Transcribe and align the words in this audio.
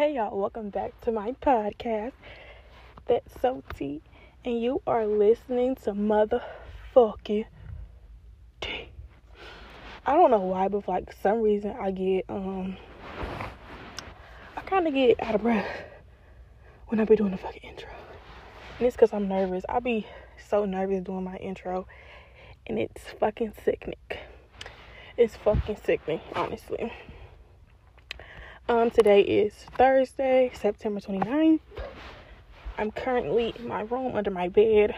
Hey 0.00 0.14
y'all, 0.14 0.34
welcome 0.34 0.70
back 0.70 0.98
to 1.02 1.12
my 1.12 1.32
podcast. 1.42 2.12
That's 3.06 3.38
so 3.42 3.62
T, 3.74 4.00
and 4.46 4.58
you 4.58 4.80
are 4.86 5.04
listening 5.04 5.74
to 5.84 5.92
motherfucking 5.92 7.44
T. 8.62 8.88
I 10.06 10.14
don't 10.14 10.30
know 10.30 10.38
why, 10.38 10.68
but 10.68 10.86
for 10.86 10.92
like 10.92 11.12
some 11.22 11.42
reason 11.42 11.76
I 11.78 11.90
get 11.90 12.24
um 12.30 12.78
I 14.56 14.62
kind 14.62 14.88
of 14.88 14.94
get 14.94 15.22
out 15.22 15.34
of 15.34 15.42
breath 15.42 15.68
when 16.86 16.98
I 16.98 17.04
be 17.04 17.14
doing 17.14 17.32
the 17.32 17.36
fucking 17.36 17.68
intro, 17.70 17.90
and 18.78 18.86
it's 18.86 18.96
cause 18.96 19.12
I'm 19.12 19.28
nervous. 19.28 19.66
I 19.68 19.80
be 19.80 20.06
so 20.48 20.64
nervous 20.64 21.02
doing 21.02 21.24
my 21.24 21.36
intro, 21.36 21.86
and 22.66 22.78
it's 22.78 23.02
fucking 23.20 23.52
sickening. 23.62 23.98
It's 25.18 25.36
fucking 25.36 25.76
sickening, 25.84 26.22
honestly. 26.34 26.90
Um, 28.70 28.88
today 28.88 29.22
is 29.22 29.52
Thursday, 29.76 30.52
September 30.54 31.00
29th. 31.00 31.58
I'm 32.78 32.92
currently 32.92 33.52
in 33.58 33.66
my 33.66 33.80
room 33.80 34.14
under 34.14 34.30
my 34.30 34.46
bed 34.46 34.94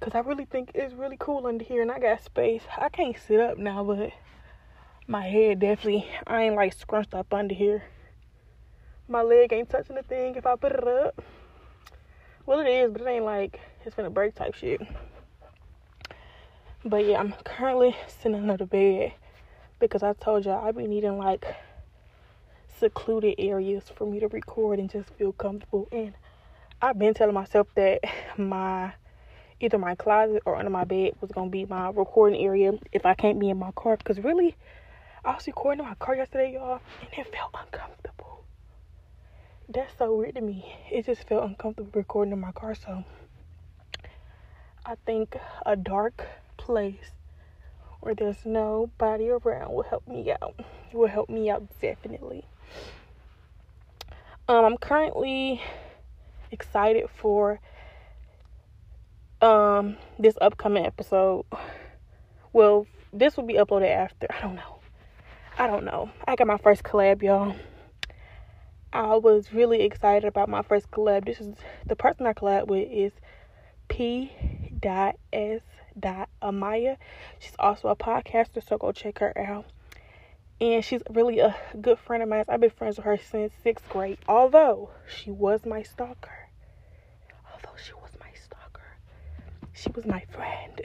because 0.00 0.12
I 0.12 0.18
really 0.28 0.44
think 0.44 0.72
it's 0.74 0.92
really 0.92 1.16
cool 1.20 1.46
under 1.46 1.64
here 1.64 1.82
and 1.82 1.92
I 1.92 2.00
got 2.00 2.24
space. 2.24 2.62
I 2.76 2.88
can't 2.88 3.16
sit 3.16 3.38
up 3.38 3.58
now, 3.58 3.84
but 3.84 4.10
my 5.06 5.22
head 5.22 5.60
definitely, 5.60 6.04
I 6.26 6.42
ain't 6.42 6.56
like 6.56 6.72
scrunched 6.72 7.14
up 7.14 7.32
under 7.32 7.54
here. 7.54 7.84
My 9.06 9.22
leg 9.22 9.52
ain't 9.52 9.70
touching 9.70 9.94
the 9.94 10.02
thing 10.02 10.34
if 10.34 10.46
I 10.46 10.56
put 10.56 10.72
it 10.72 10.82
up. 10.82 11.22
Well, 12.44 12.58
it 12.58 12.66
is, 12.66 12.90
but 12.90 13.02
it 13.02 13.06
ain't 13.06 13.24
like 13.24 13.60
it's 13.84 13.94
gonna 13.94 14.10
break 14.10 14.34
type 14.34 14.56
shit. 14.56 14.82
But 16.84 17.06
yeah, 17.06 17.20
I'm 17.20 17.34
currently 17.44 17.94
sitting 18.08 18.34
under 18.34 18.56
the 18.56 18.66
bed 18.66 19.12
because 19.78 20.02
I 20.02 20.12
told 20.14 20.44
y'all 20.44 20.66
I 20.66 20.72
be 20.72 20.88
needing 20.88 21.18
like 21.18 21.46
secluded 22.78 23.34
areas 23.38 23.84
for 23.94 24.06
me 24.06 24.20
to 24.20 24.28
record 24.28 24.78
and 24.78 24.90
just 24.90 25.10
feel 25.14 25.32
comfortable. 25.32 25.88
And 25.92 26.14
I've 26.80 26.98
been 26.98 27.14
telling 27.14 27.34
myself 27.34 27.68
that 27.74 28.00
my 28.38 28.92
either 29.60 29.78
my 29.78 29.94
closet 29.94 30.42
or 30.44 30.56
under 30.56 30.70
my 30.70 30.84
bed 30.84 31.12
was 31.20 31.30
gonna 31.30 31.50
be 31.50 31.64
my 31.64 31.88
recording 31.88 32.40
area 32.44 32.72
if 32.92 33.06
I 33.06 33.14
can't 33.14 33.40
be 33.40 33.48
in 33.48 33.58
my 33.58 33.72
car. 33.72 33.96
Because 33.96 34.18
really, 34.20 34.56
I 35.24 35.34
was 35.34 35.46
recording 35.46 35.80
in 35.80 35.88
my 35.88 35.94
car 35.94 36.16
yesterday, 36.16 36.52
y'all, 36.54 36.80
and 37.00 37.26
it 37.26 37.34
felt 37.34 37.54
uncomfortable. 37.60 38.44
That's 39.68 39.96
so 39.98 40.14
weird 40.14 40.36
to 40.36 40.40
me. 40.40 40.72
It 40.92 41.06
just 41.06 41.26
felt 41.26 41.44
uncomfortable 41.44 41.90
recording 41.94 42.32
in 42.32 42.40
my 42.40 42.52
car. 42.52 42.74
So 42.74 43.04
I 44.84 44.94
think 45.04 45.36
a 45.64 45.74
dark 45.74 46.26
place 46.56 47.10
where 48.00 48.14
there's 48.14 48.44
nobody 48.44 49.28
around 49.28 49.72
will 49.72 49.82
help 49.82 50.06
me 50.06 50.30
out. 50.30 50.54
Will 50.92 51.08
help 51.08 51.28
me 51.28 51.50
out 51.50 51.64
definitely. 51.80 52.44
Um, 54.48 54.64
I'm 54.64 54.76
currently 54.76 55.60
excited 56.52 57.08
for 57.10 57.60
um 59.42 59.96
this 60.18 60.38
upcoming 60.40 60.86
episode. 60.86 61.44
Well, 62.52 62.86
this 63.12 63.36
will 63.36 63.44
be 63.44 63.54
uploaded 63.54 63.90
after. 63.90 64.28
I 64.30 64.40
don't 64.40 64.54
know. 64.54 64.78
I 65.58 65.66
don't 65.66 65.84
know. 65.84 66.10
I 66.26 66.36
got 66.36 66.46
my 66.46 66.58
first 66.58 66.82
collab, 66.82 67.22
y'all. 67.22 67.56
I 68.92 69.16
was 69.16 69.52
really 69.52 69.82
excited 69.82 70.26
about 70.26 70.48
my 70.48 70.62
first 70.62 70.90
collab. 70.90 71.26
This 71.26 71.40
is 71.40 71.54
the 71.86 71.96
person 71.96 72.26
I 72.26 72.32
collab 72.32 72.68
with 72.68 72.88
is 72.90 73.12
P. 73.88 74.30
Dot 74.78 75.16
S. 75.32 75.62
Dot 75.98 76.28
Amaya. 76.40 76.96
She's 77.38 77.56
also 77.58 77.88
a 77.88 77.96
podcaster, 77.96 78.66
so 78.66 78.78
go 78.78 78.92
check 78.92 79.18
her 79.18 79.36
out 79.38 79.66
and 80.60 80.84
she's 80.84 81.02
really 81.10 81.40
a 81.40 81.54
good 81.80 81.98
friend 81.98 82.22
of 82.22 82.28
mine. 82.28 82.44
I've 82.48 82.60
been 82.60 82.70
friends 82.70 82.96
with 82.96 83.04
her 83.04 83.18
since 83.18 83.52
sixth 83.62 83.88
grade. 83.88 84.18
Although 84.28 84.90
she 85.06 85.30
was 85.30 85.66
my 85.66 85.82
stalker, 85.82 86.48
although 87.52 87.76
she 87.76 87.92
was 87.94 88.10
my 88.20 88.30
stalker, 88.34 88.96
she 89.72 89.90
was 89.94 90.06
my 90.06 90.24
friend. 90.30 90.80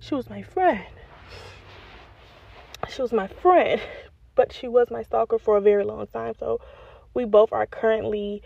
She 0.00 0.14
was 0.14 0.28
my 0.28 0.42
friend. 0.42 0.84
She 2.88 3.02
was 3.02 3.12
my 3.12 3.26
friend, 3.26 3.80
but 4.34 4.52
she 4.52 4.68
was 4.68 4.90
my 4.90 5.02
stalker 5.02 5.38
for 5.38 5.56
a 5.56 5.60
very 5.60 5.84
long 5.84 6.06
time. 6.06 6.34
So 6.38 6.60
we 7.14 7.24
both 7.24 7.52
are 7.52 7.66
currently 7.66 8.42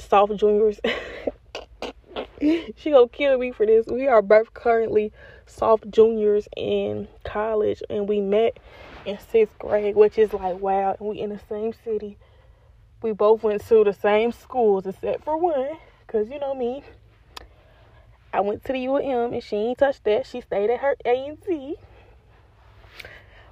soft 0.00 0.36
juniors. 0.36 0.80
she 2.40 2.90
gonna 2.90 3.08
kill 3.08 3.38
me 3.38 3.52
for 3.52 3.66
this. 3.66 3.86
We 3.86 4.06
are 4.06 4.22
both 4.22 4.54
currently 4.54 5.12
soft 5.46 5.90
juniors 5.90 6.48
in 6.56 7.08
college, 7.24 7.82
and 7.88 8.08
we 8.08 8.20
met 8.20 8.58
in 9.08 9.18
sixth 9.18 9.58
grade, 9.58 9.96
which 9.96 10.18
is 10.18 10.32
like 10.32 10.58
wow. 10.60 10.96
And 10.98 11.08
we 11.08 11.20
in 11.20 11.30
the 11.30 11.40
same 11.48 11.72
city. 11.72 12.18
We 13.02 13.12
both 13.12 13.42
went 13.42 13.66
to 13.68 13.84
the 13.84 13.92
same 13.92 14.32
schools 14.32 14.86
except 14.86 15.24
for 15.24 15.36
one, 15.36 15.78
cause 16.06 16.28
you 16.28 16.38
know 16.38 16.54
me. 16.54 16.82
I 18.32 18.40
went 18.40 18.64
to 18.64 18.72
the 18.72 18.86
UM 18.86 19.32
and 19.32 19.42
she 19.42 19.56
ain't 19.56 19.78
touched 19.78 20.04
that. 20.04 20.26
She 20.26 20.40
stayed 20.40 20.70
at 20.70 20.80
her 20.80 20.96
A 21.04 21.28
and 21.28 21.42
T. 21.42 21.76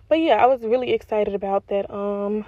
But 0.09 0.21
yeah, 0.21 0.43
I 0.43 0.47
was 0.47 0.63
really 0.63 0.93
excited 0.93 1.35
about 1.35 1.69
that 1.69 1.91
um 1.93 2.45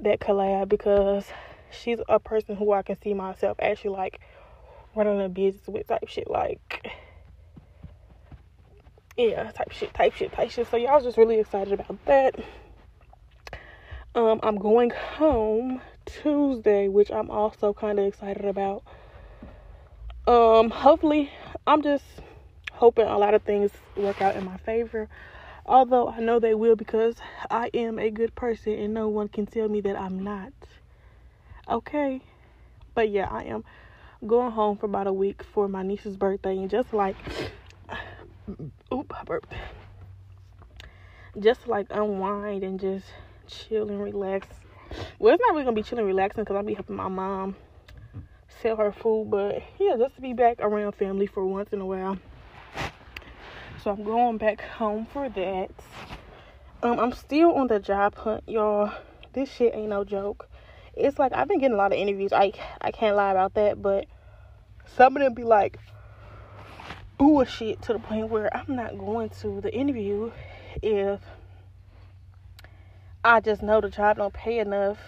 that 0.00 0.20
collab 0.20 0.68
because 0.68 1.26
she's 1.70 1.98
a 2.08 2.18
person 2.18 2.56
who 2.56 2.72
I 2.72 2.82
can 2.82 3.00
see 3.02 3.14
myself 3.14 3.58
actually 3.60 3.96
like 3.96 4.20
running 4.94 5.20
a 5.20 5.28
business 5.28 5.66
with 5.66 5.86
type 5.86 6.08
shit 6.08 6.30
like 6.30 6.90
yeah, 9.18 9.50
type 9.50 9.72
shit, 9.72 9.92
type 9.92 10.14
shit, 10.14 10.32
type 10.32 10.50
shit. 10.50 10.68
So 10.70 10.76
y'all 10.76 11.02
just 11.02 11.18
really 11.18 11.40
excited 11.40 11.72
about 11.72 12.02
that. 12.06 12.36
Um, 14.14 14.38
I'm 14.44 14.56
going 14.56 14.90
home 14.90 15.80
Tuesday, 16.06 16.86
which 16.88 17.10
I'm 17.10 17.28
also 17.28 17.74
kind 17.74 17.98
of 17.98 18.06
excited 18.06 18.44
about. 18.44 18.84
Um, 20.28 20.70
hopefully, 20.70 21.30
I'm 21.66 21.82
just 21.82 22.04
hoping 22.72 23.06
a 23.06 23.18
lot 23.18 23.34
of 23.34 23.42
things 23.42 23.72
work 23.96 24.22
out 24.22 24.36
in 24.36 24.44
my 24.44 24.56
favor. 24.58 25.08
Although 25.66 26.08
I 26.08 26.20
know 26.20 26.38
they 26.38 26.54
will 26.54 26.76
because 26.76 27.16
I 27.50 27.70
am 27.74 27.98
a 27.98 28.10
good 28.10 28.34
person 28.36 28.72
and 28.74 28.94
no 28.94 29.08
one 29.08 29.28
can 29.28 29.46
tell 29.46 29.68
me 29.68 29.80
that 29.80 29.98
I'm 29.98 30.22
not. 30.22 30.52
Okay. 31.68 32.22
But 32.94 33.10
yeah, 33.10 33.28
I 33.28 33.44
am 33.44 33.64
going 34.26 34.52
home 34.52 34.78
for 34.78 34.86
about 34.86 35.08
a 35.08 35.12
week 35.12 35.42
for 35.42 35.68
my 35.68 35.82
niece's 35.82 36.16
birthday 36.16 36.56
and 36.56 36.70
just 36.70 36.94
like 36.94 37.16
oop, 38.92 39.12
I 39.18 39.24
burped. 39.24 39.52
Just 41.38 41.68
like 41.68 41.86
unwind 41.90 42.64
and 42.64 42.80
just 42.80 43.06
chill 43.46 43.88
and 43.88 44.02
relax. 44.02 44.46
Well, 45.18 45.34
it's 45.34 45.40
not 45.40 45.52
really 45.52 45.64
gonna 45.64 45.76
be 45.76 45.82
chilling, 45.82 46.06
relaxing 46.06 46.44
because 46.44 46.56
I'll 46.56 46.62
be 46.62 46.74
helping 46.74 46.96
my 46.96 47.08
mom 47.08 47.56
sell 48.62 48.76
her 48.76 48.92
food, 48.92 49.30
but 49.30 49.62
yeah, 49.78 49.96
just 49.98 50.16
to 50.16 50.20
be 50.20 50.32
back 50.32 50.58
around 50.60 50.92
family 50.92 51.26
for 51.26 51.46
once 51.46 51.72
in 51.72 51.80
a 51.80 51.86
while. 51.86 52.18
So 53.82 53.90
I'm 53.90 54.02
going 54.02 54.38
back 54.38 54.60
home 54.60 55.06
for 55.06 55.28
that. 55.28 55.70
Um, 56.82 56.98
I'm 56.98 57.12
still 57.12 57.52
on 57.52 57.68
the 57.68 57.78
job 57.78 58.16
hunt, 58.16 58.44
y'all. 58.46 58.92
This 59.32 59.50
shit 59.52 59.74
ain't 59.74 59.90
no 59.90 60.04
joke. 60.04 60.48
It's 60.94 61.18
like 61.18 61.32
I've 61.32 61.48
been 61.48 61.60
getting 61.60 61.74
a 61.74 61.78
lot 61.78 61.92
of 61.92 61.98
interviews. 61.98 62.32
I 62.32 62.52
I 62.80 62.90
can't 62.90 63.16
lie 63.16 63.30
about 63.30 63.54
that, 63.54 63.80
but 63.80 64.06
some 64.96 65.16
of 65.16 65.22
them 65.22 65.34
be 65.34 65.44
like, 65.44 65.78
bullshit 67.18 67.82
to 67.82 67.92
the 67.92 67.98
point 67.98 68.28
where 68.28 68.56
I'm 68.56 68.76
not 68.76 68.96
going 68.96 69.30
to 69.40 69.60
the 69.60 69.74
interview 69.74 70.30
if 70.82 71.20
I 73.24 73.40
just 73.40 73.62
know 73.62 73.80
the 73.80 73.90
job 73.90 74.16
don't 74.18 74.32
pay 74.32 74.60
enough. 74.60 74.98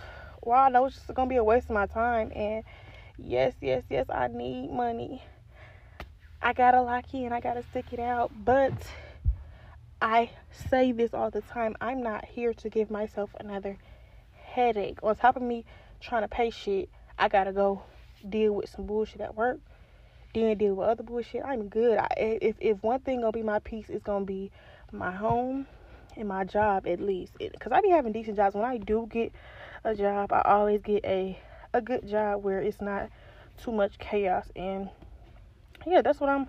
Well, 0.42 0.58
I 0.58 0.68
know 0.68 0.86
it's 0.86 0.96
just 0.96 1.14
gonna 1.14 1.28
be 1.28 1.36
a 1.36 1.44
waste 1.44 1.70
of 1.70 1.74
my 1.74 1.86
time. 1.86 2.32
And 2.34 2.64
yes, 3.16 3.54
yes, 3.60 3.84
yes, 3.88 4.06
I 4.10 4.26
need 4.26 4.70
money. 4.70 5.22
I 6.42 6.52
gotta 6.52 6.82
lock 6.82 7.14
in. 7.14 7.32
I 7.32 7.40
gotta 7.40 7.62
stick 7.62 7.92
it 7.92 8.00
out. 8.00 8.32
But 8.44 8.72
I 10.02 10.30
say 10.70 10.90
this 10.90 11.14
all 11.14 11.30
the 11.30 11.42
time. 11.42 11.76
I'm 11.80 12.02
not 12.02 12.24
here 12.24 12.52
to 12.54 12.68
give 12.68 12.90
myself 12.90 13.30
another 13.38 13.78
headache. 14.32 14.98
On 15.02 15.14
top 15.14 15.36
of 15.36 15.42
me 15.42 15.64
trying 16.00 16.22
to 16.22 16.28
pay 16.28 16.50
shit, 16.50 16.88
I 17.18 17.28
gotta 17.28 17.52
go 17.52 17.82
deal 18.28 18.52
with 18.52 18.68
some 18.68 18.86
bullshit 18.86 19.20
at 19.20 19.36
work 19.36 19.60
then 20.34 20.56
deal 20.58 20.74
with 20.74 20.88
other 20.88 21.02
bullshit. 21.02 21.42
I'm 21.44 21.68
good. 21.68 21.98
I, 21.98 22.08
if 22.18 22.56
if 22.60 22.82
one 22.82 23.00
thing 23.00 23.20
gonna 23.20 23.32
be 23.32 23.42
my 23.42 23.58
peace, 23.60 23.86
it's 23.88 24.02
gonna 24.02 24.24
be 24.24 24.50
my 24.92 25.10
home 25.10 25.66
and 26.16 26.28
my 26.28 26.44
job 26.44 26.86
at 26.86 27.00
least. 27.00 27.32
Because 27.38 27.72
I 27.72 27.80
be 27.80 27.90
having 27.90 28.12
decent 28.12 28.36
jobs. 28.36 28.54
When 28.54 28.64
I 28.64 28.76
do 28.78 29.08
get 29.10 29.32
a 29.84 29.94
job, 29.94 30.32
I 30.32 30.42
always 30.42 30.82
get 30.82 31.04
a 31.04 31.38
a 31.72 31.80
good 31.80 32.08
job 32.08 32.42
where 32.42 32.60
it's 32.60 32.80
not 32.80 33.08
too 33.62 33.72
much 33.72 33.98
chaos. 33.98 34.46
And 34.56 34.88
yeah, 35.86 36.02
that's 36.02 36.20
what 36.20 36.30
I'm. 36.30 36.46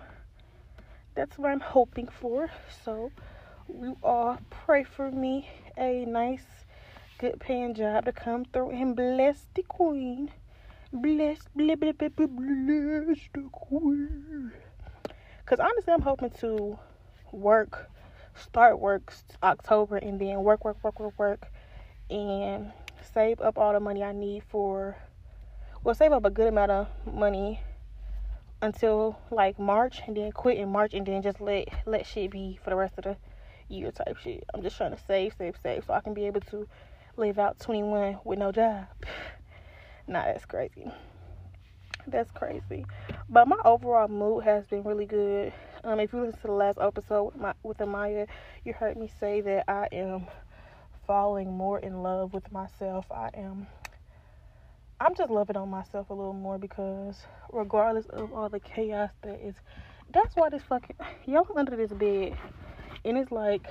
That's 1.14 1.36
what 1.36 1.50
I'm 1.50 1.60
hoping 1.60 2.08
for. 2.08 2.50
So 2.84 3.10
you 3.68 3.96
all 4.02 4.38
pray 4.50 4.84
for 4.84 5.10
me 5.10 5.48
a 5.76 6.04
nice, 6.04 6.44
good 7.18 7.38
paying 7.40 7.74
job 7.74 8.04
to 8.06 8.12
come 8.12 8.44
through 8.44 8.70
and 8.70 8.96
bless 8.96 9.46
the 9.54 9.62
queen. 9.62 10.30
Bless, 10.94 11.38
bless, 11.56 11.78
bless, 11.78 11.94
bless, 11.96 12.12
bless 12.16 13.18
the 13.32 13.48
queen. 13.50 14.52
Because 15.38 15.58
honestly, 15.58 15.90
I'm 15.90 16.02
hoping 16.02 16.28
to 16.40 16.78
work, 17.32 17.90
start 18.34 18.78
work 18.78 19.14
October, 19.42 19.96
and 19.96 20.20
then 20.20 20.42
work, 20.42 20.66
work, 20.66 20.76
work, 20.82 21.00
work, 21.00 21.18
work, 21.18 21.46
and 22.10 22.72
save 23.14 23.40
up 23.40 23.56
all 23.56 23.72
the 23.72 23.80
money 23.80 24.02
I 24.04 24.12
need 24.12 24.42
for 24.50 24.96
well 25.82 25.94
save 25.94 26.12
up 26.12 26.26
a 26.26 26.30
good 26.30 26.48
amount 26.48 26.70
of 26.70 26.88
money 27.06 27.60
until 28.60 29.18
like 29.30 29.58
March 29.58 30.02
and 30.06 30.16
then 30.16 30.30
quit 30.30 30.58
in 30.58 30.68
March 30.68 30.92
and 30.92 31.06
then 31.06 31.22
just 31.22 31.40
let 31.40 31.68
let 31.86 32.06
shit 32.06 32.30
be 32.30 32.60
for 32.62 32.68
the 32.68 32.76
rest 32.76 32.94
of 32.98 33.04
the 33.04 33.16
year 33.68 33.90
type 33.90 34.18
shit. 34.18 34.44
I'm 34.52 34.62
just 34.62 34.76
trying 34.76 34.94
to 34.94 35.02
save, 35.06 35.34
save, 35.38 35.56
save 35.62 35.84
so 35.86 35.94
I 35.94 36.00
can 36.00 36.12
be 36.12 36.26
able 36.26 36.42
to 36.42 36.68
live 37.16 37.38
out 37.38 37.58
21 37.60 38.20
with 38.24 38.38
no 38.38 38.52
job. 38.52 38.84
Nah, 40.06 40.24
that's 40.24 40.44
crazy. 40.44 40.90
That's 42.06 42.30
crazy. 42.32 42.84
But 43.28 43.48
my 43.48 43.58
overall 43.64 44.08
mood 44.08 44.44
has 44.44 44.66
been 44.66 44.82
really 44.82 45.06
good. 45.06 45.52
Um, 45.84 46.00
if 46.00 46.12
you 46.12 46.20
listen 46.20 46.40
to 46.40 46.46
the 46.48 46.52
last 46.52 46.78
episode 46.80 47.24
with, 47.24 47.36
my, 47.36 47.54
with 47.62 47.78
Amaya, 47.78 48.26
you 48.64 48.72
heard 48.72 48.96
me 48.96 49.10
say 49.20 49.40
that 49.40 49.64
I 49.68 49.88
am 49.92 50.26
falling 51.06 51.52
more 51.56 51.78
in 51.78 52.02
love 52.02 52.32
with 52.32 52.50
myself. 52.52 53.06
I 53.10 53.30
am 53.34 53.66
I'm 55.04 55.16
just 55.16 55.30
loving 55.30 55.56
on 55.56 55.68
myself 55.68 56.10
a 56.10 56.14
little 56.14 56.32
more 56.32 56.58
because 56.58 57.26
regardless 57.52 58.06
of 58.06 58.32
all 58.32 58.48
the 58.48 58.60
chaos 58.60 59.10
that 59.22 59.40
is 59.44 59.56
that's 60.14 60.36
why 60.36 60.48
this 60.48 60.62
fucking 60.62 60.94
y'all 61.26 61.44
under 61.56 61.74
this 61.74 61.92
bed 61.92 62.36
and 63.04 63.18
it's 63.18 63.32
like 63.32 63.66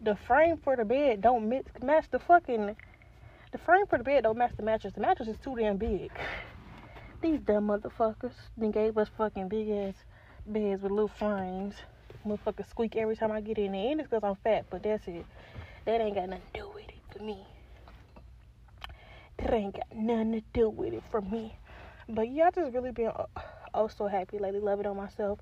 the 0.00 0.14
frame 0.14 0.56
for 0.56 0.76
the 0.76 0.84
bed 0.84 1.22
don't 1.22 1.48
match 1.82 2.06
the 2.12 2.20
fucking 2.20 2.76
the 3.54 3.58
frame 3.58 3.86
for 3.86 3.98
the 3.98 4.04
bed 4.04 4.24
don't 4.24 4.36
match 4.36 4.50
the 4.56 4.64
mattress. 4.64 4.94
The 4.94 5.00
mattress 5.00 5.28
is 5.28 5.36
too 5.38 5.54
damn 5.54 5.76
big. 5.76 6.10
These 7.22 7.38
dumb 7.38 7.68
motherfuckers 7.68 8.32
then 8.56 8.72
gave 8.72 8.98
us 8.98 9.08
fucking 9.16 9.48
big 9.48 9.70
ass 9.70 9.94
beds 10.44 10.82
with 10.82 10.90
little 10.90 11.06
frames. 11.06 11.76
Motherfucker 12.26 12.68
squeak 12.68 12.96
every 12.96 13.14
time 13.14 13.30
I 13.30 13.40
get 13.40 13.56
in 13.58 13.70
there. 13.70 13.92
And 13.92 14.00
it's 14.00 14.10
because 14.10 14.24
I'm 14.24 14.34
fat, 14.42 14.66
but 14.70 14.82
that's 14.82 15.06
it. 15.06 15.24
That 15.84 16.00
ain't 16.00 16.16
got 16.16 16.30
nothing 16.30 16.42
to 16.52 16.60
do 16.60 16.68
with 16.74 16.88
it 16.88 17.16
for 17.16 17.22
me. 17.22 17.46
That 19.38 19.54
ain't 19.54 19.76
got 19.76 19.94
nothing 19.94 20.32
to 20.32 20.42
do 20.52 20.68
with 20.68 20.92
it 20.92 21.04
for 21.12 21.20
me. 21.20 21.56
But 22.08 22.32
yeah, 22.32 22.48
I 22.48 22.50
just 22.50 22.74
really 22.74 22.90
been 22.90 23.12
uh, 23.14 23.26
oh 23.72 23.86
so 23.86 24.08
happy 24.08 24.40
lately, 24.40 24.58
loving 24.58 24.86
on 24.86 24.96
myself, 24.96 25.38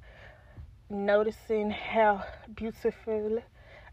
noticing 0.90 1.70
how 1.70 2.24
beautiful 2.54 3.42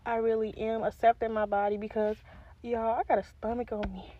I 0.05 0.15
really 0.17 0.53
am, 0.57 0.83
accepting 0.83 1.31
my 1.31 1.45
body 1.45 1.77
because 1.77 2.17
y'all, 2.61 2.99
I 2.99 3.03
got 3.07 3.19
a 3.19 3.23
stomach 3.23 3.71
on 3.71 3.91
me. 3.91 4.13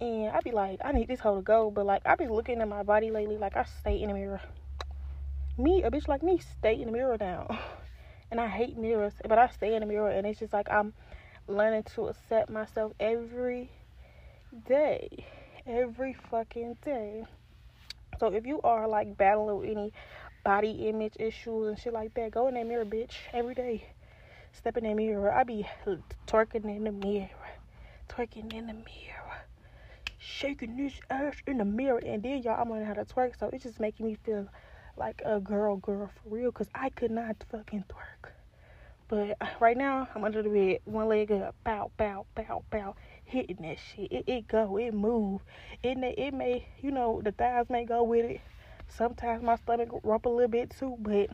And 0.00 0.30
I 0.30 0.40
be 0.40 0.50
like, 0.50 0.80
I 0.84 0.92
need 0.92 1.08
this 1.08 1.20
hoe 1.20 1.36
to 1.36 1.42
go, 1.42 1.70
but 1.70 1.86
like 1.86 2.02
I 2.04 2.16
be 2.16 2.26
looking 2.26 2.60
at 2.60 2.68
my 2.68 2.82
body 2.82 3.10
lately, 3.10 3.38
like 3.38 3.56
I 3.56 3.64
stay 3.64 4.02
in 4.02 4.08
the 4.08 4.14
mirror. 4.14 4.40
Me, 5.56 5.82
a 5.82 5.90
bitch 5.90 6.08
like 6.08 6.22
me, 6.22 6.38
stay 6.38 6.74
in 6.74 6.86
the 6.86 6.92
mirror 6.92 7.16
now. 7.18 7.46
And 8.28 8.40
I 8.40 8.48
hate 8.48 8.76
mirrors, 8.76 9.14
but 9.28 9.38
I 9.38 9.46
stay 9.46 9.76
in 9.76 9.80
the 9.80 9.86
mirror 9.86 10.10
and 10.10 10.26
it's 10.26 10.40
just 10.40 10.52
like 10.52 10.68
I'm 10.68 10.94
learning 11.46 11.84
to 11.94 12.08
accept 12.08 12.50
myself 12.50 12.92
every 12.98 13.70
day. 14.66 15.24
Every 15.64 16.16
fucking 16.28 16.78
day. 16.84 17.24
So 18.18 18.26
if 18.32 18.44
you 18.44 18.60
are 18.62 18.88
like 18.88 19.16
battling 19.16 19.58
with 19.58 19.70
any 19.70 19.92
body 20.44 20.88
image 20.88 21.14
issues 21.20 21.68
and 21.68 21.78
shit 21.78 21.92
like 21.92 22.14
that, 22.14 22.32
go 22.32 22.48
in 22.48 22.54
that 22.54 22.66
mirror, 22.66 22.84
bitch, 22.84 23.14
every 23.32 23.54
day. 23.54 23.84
Step 24.56 24.78
in 24.78 24.84
the 24.84 24.94
mirror. 24.94 25.32
I 25.32 25.44
be 25.44 25.66
twerking 26.26 26.64
in 26.64 26.84
the 26.84 26.92
mirror. 26.92 27.28
Twerking 28.08 28.52
in 28.54 28.66
the 28.66 28.72
mirror. 28.72 29.44
Shaking 30.18 30.76
this 30.76 30.94
ass 31.10 31.36
in 31.46 31.58
the 31.58 31.64
mirror. 31.64 32.00
And 32.04 32.22
then 32.22 32.42
y'all, 32.42 32.60
I'm 32.60 32.70
learning 32.70 32.86
how 32.86 32.94
to 32.94 33.04
twerk. 33.04 33.38
So 33.38 33.50
it's 33.52 33.64
just 33.64 33.78
making 33.78 34.06
me 34.06 34.16
feel 34.24 34.48
like 34.96 35.20
a 35.24 35.40
girl, 35.40 35.76
girl 35.76 36.08
for 36.08 36.34
real. 36.34 36.50
Because 36.50 36.68
I 36.74 36.88
could 36.88 37.10
not 37.10 37.36
fucking 37.50 37.84
twerk. 37.88 38.30
But 39.08 39.36
uh, 39.40 39.46
right 39.60 39.76
now, 39.76 40.08
I'm 40.14 40.24
under 40.24 40.42
the 40.42 40.48
bed, 40.48 40.78
one 40.84 41.08
leg 41.08 41.30
up, 41.30 41.54
bow, 41.62 41.92
bow, 41.96 42.26
bow, 42.34 42.64
bow, 42.70 42.96
hitting 43.24 43.58
that 43.60 43.78
shit. 43.78 44.10
It, 44.10 44.24
it 44.26 44.48
go, 44.48 44.78
it 44.78 44.92
move. 44.94 45.42
It, 45.82 45.98
it 45.98 46.34
may, 46.34 46.66
you 46.80 46.90
know, 46.90 47.20
the 47.22 47.30
thighs 47.30 47.66
may 47.70 47.84
go 47.84 48.02
with 48.02 48.24
it. 48.24 48.40
Sometimes 48.88 49.42
my 49.42 49.56
stomach 49.56 49.90
rump 50.02 50.26
a 50.26 50.28
little 50.28 50.48
bit 50.48 50.70
too, 50.76 50.96
but 50.98 51.28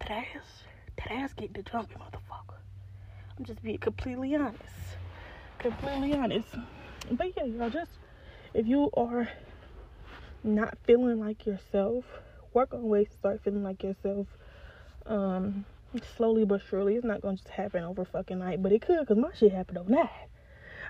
that 0.00 0.10
ass, 0.10 0.64
that 0.96 1.10
ass 1.10 1.32
get 1.32 1.54
the 1.54 1.62
jumping, 1.62 1.98
motherfucker. 1.98 2.58
I'm 3.38 3.44
just 3.44 3.62
being 3.62 3.78
completely 3.78 4.34
honest. 4.34 4.58
Completely 5.58 6.14
honest. 6.14 6.48
But 7.10 7.28
yeah, 7.36 7.44
y'all, 7.44 7.70
just 7.70 7.90
if 8.52 8.66
you 8.66 8.90
are 8.94 9.28
not 10.42 10.76
feeling 10.84 11.20
like 11.20 11.46
yourself, 11.46 12.04
work 12.52 12.72
on 12.72 12.88
ways 12.88 13.08
to 13.08 13.16
start 13.16 13.40
feeling 13.42 13.64
like 13.64 13.82
yourself. 13.82 14.26
Um, 15.06 15.64
slowly 16.16 16.44
but 16.44 16.62
surely. 16.68 16.96
It's 16.96 17.04
not 17.04 17.20
gonna 17.20 17.36
just 17.36 17.48
happen 17.48 17.84
over 17.84 18.04
fucking 18.04 18.38
night, 18.38 18.62
but 18.62 18.72
it 18.72 18.82
could 18.82 19.00
because 19.00 19.18
my 19.18 19.30
shit 19.34 19.52
happened 19.52 19.78
overnight. 19.78 20.08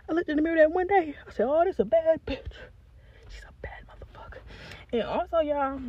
I 0.08 0.12
looked 0.12 0.28
in 0.28 0.36
the 0.36 0.42
mirror 0.42 0.58
that 0.58 0.72
one 0.72 0.86
day. 0.86 1.14
I 1.26 1.32
said, 1.32 1.46
"Oh, 1.46 1.64
this 1.64 1.78
a 1.78 1.84
bad 1.84 2.24
bitch. 2.26 2.52
She's 3.28 3.42
a 3.42 3.52
bad 3.62 3.84
motherfucker." 3.88 4.40
And 4.92 5.02
also, 5.02 5.40
y'all, 5.40 5.80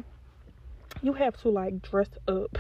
you 1.02 1.14
have 1.14 1.38
to 1.42 1.50
like 1.50 1.82
dress 1.82 2.10
up. 2.28 2.58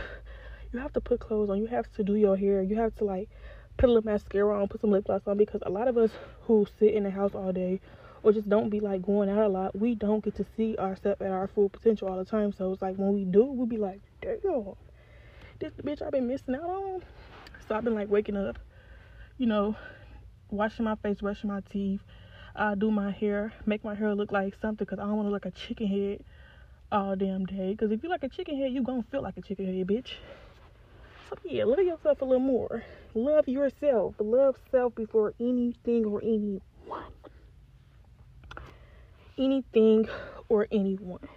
You 0.75 0.81
have 0.81 0.91
to 0.91 0.99
put 0.99 1.21
clothes 1.21 1.49
on. 1.49 1.57
You 1.57 1.67
have 1.67 1.89
to 1.93 2.03
do 2.03 2.15
your 2.15 2.35
hair. 2.35 2.61
You 2.61 2.75
have 2.75 2.93
to 2.95 3.05
like 3.05 3.29
put 3.77 3.85
a 3.85 3.93
little 3.93 4.03
mascara 4.03 4.61
on, 4.61 4.67
put 4.67 4.81
some 4.81 4.91
lip 4.91 5.05
gloss 5.05 5.21
on 5.25 5.37
because 5.37 5.61
a 5.65 5.69
lot 5.69 5.87
of 5.87 5.97
us 5.97 6.11
who 6.41 6.67
sit 6.77 6.93
in 6.93 7.03
the 7.03 7.09
house 7.09 7.33
all 7.33 7.53
day 7.53 7.79
or 8.23 8.33
just 8.33 8.49
don't 8.49 8.69
be 8.69 8.81
like 8.81 9.01
going 9.01 9.29
out 9.29 9.45
a 9.45 9.47
lot, 9.47 9.73
we 9.73 9.95
don't 9.95 10.21
get 10.21 10.35
to 10.35 10.45
see 10.57 10.75
ourselves 10.75 11.21
at 11.21 11.31
our 11.31 11.47
full 11.47 11.69
potential 11.69 12.09
all 12.09 12.17
the 12.17 12.25
time. 12.25 12.51
So 12.51 12.73
it's 12.73 12.81
like 12.81 12.97
when 12.97 13.13
we 13.13 13.23
do, 13.23 13.45
we 13.45 13.65
be 13.65 13.77
like, 13.77 14.01
damn, 14.21 14.73
this 15.59 15.71
bitch 15.81 16.01
I've 16.01 16.11
been 16.11 16.27
missing 16.27 16.55
out 16.55 16.69
on. 16.69 17.03
So 17.69 17.75
I've 17.75 17.85
been 17.85 17.95
like 17.95 18.09
waking 18.09 18.35
up, 18.35 18.59
you 19.37 19.45
know, 19.45 19.77
washing 20.49 20.83
my 20.83 20.95
face, 20.95 21.21
brushing 21.21 21.51
my 21.51 21.61
teeth. 21.71 22.01
I 22.53 22.75
do 22.75 22.91
my 22.91 23.11
hair, 23.11 23.53
make 23.65 23.85
my 23.85 23.95
hair 23.95 24.13
look 24.13 24.33
like 24.33 24.55
something 24.61 24.83
because 24.85 24.99
I 24.99 25.03
don't 25.03 25.15
want 25.15 25.27
to 25.27 25.31
look 25.31 25.45
like 25.45 25.53
a 25.53 25.57
chicken 25.57 25.87
head 25.87 26.25
all 26.91 27.15
damn 27.15 27.45
day. 27.45 27.71
Because 27.71 27.91
if 27.93 28.03
you 28.03 28.09
like 28.09 28.23
a 28.23 28.29
chicken 28.29 28.59
head, 28.59 28.73
you 28.73 28.83
gonna 28.83 29.05
feel 29.09 29.21
like 29.21 29.37
a 29.37 29.41
chicken 29.41 29.65
head, 29.67 29.87
bitch. 29.87 30.15
So 31.29 31.35
yeah, 31.43 31.63
love 31.63 31.79
yourself 31.79 32.21
a 32.21 32.25
little 32.25 32.39
more. 32.39 32.83
Love 33.13 33.47
yourself. 33.47 34.15
Love 34.19 34.57
self 34.71 34.93
before 34.95 35.33
anything 35.39 36.05
or 36.05 36.21
anyone. 36.21 36.61
Anything 39.37 40.07
or 40.49 40.67
anyone. 40.71 41.27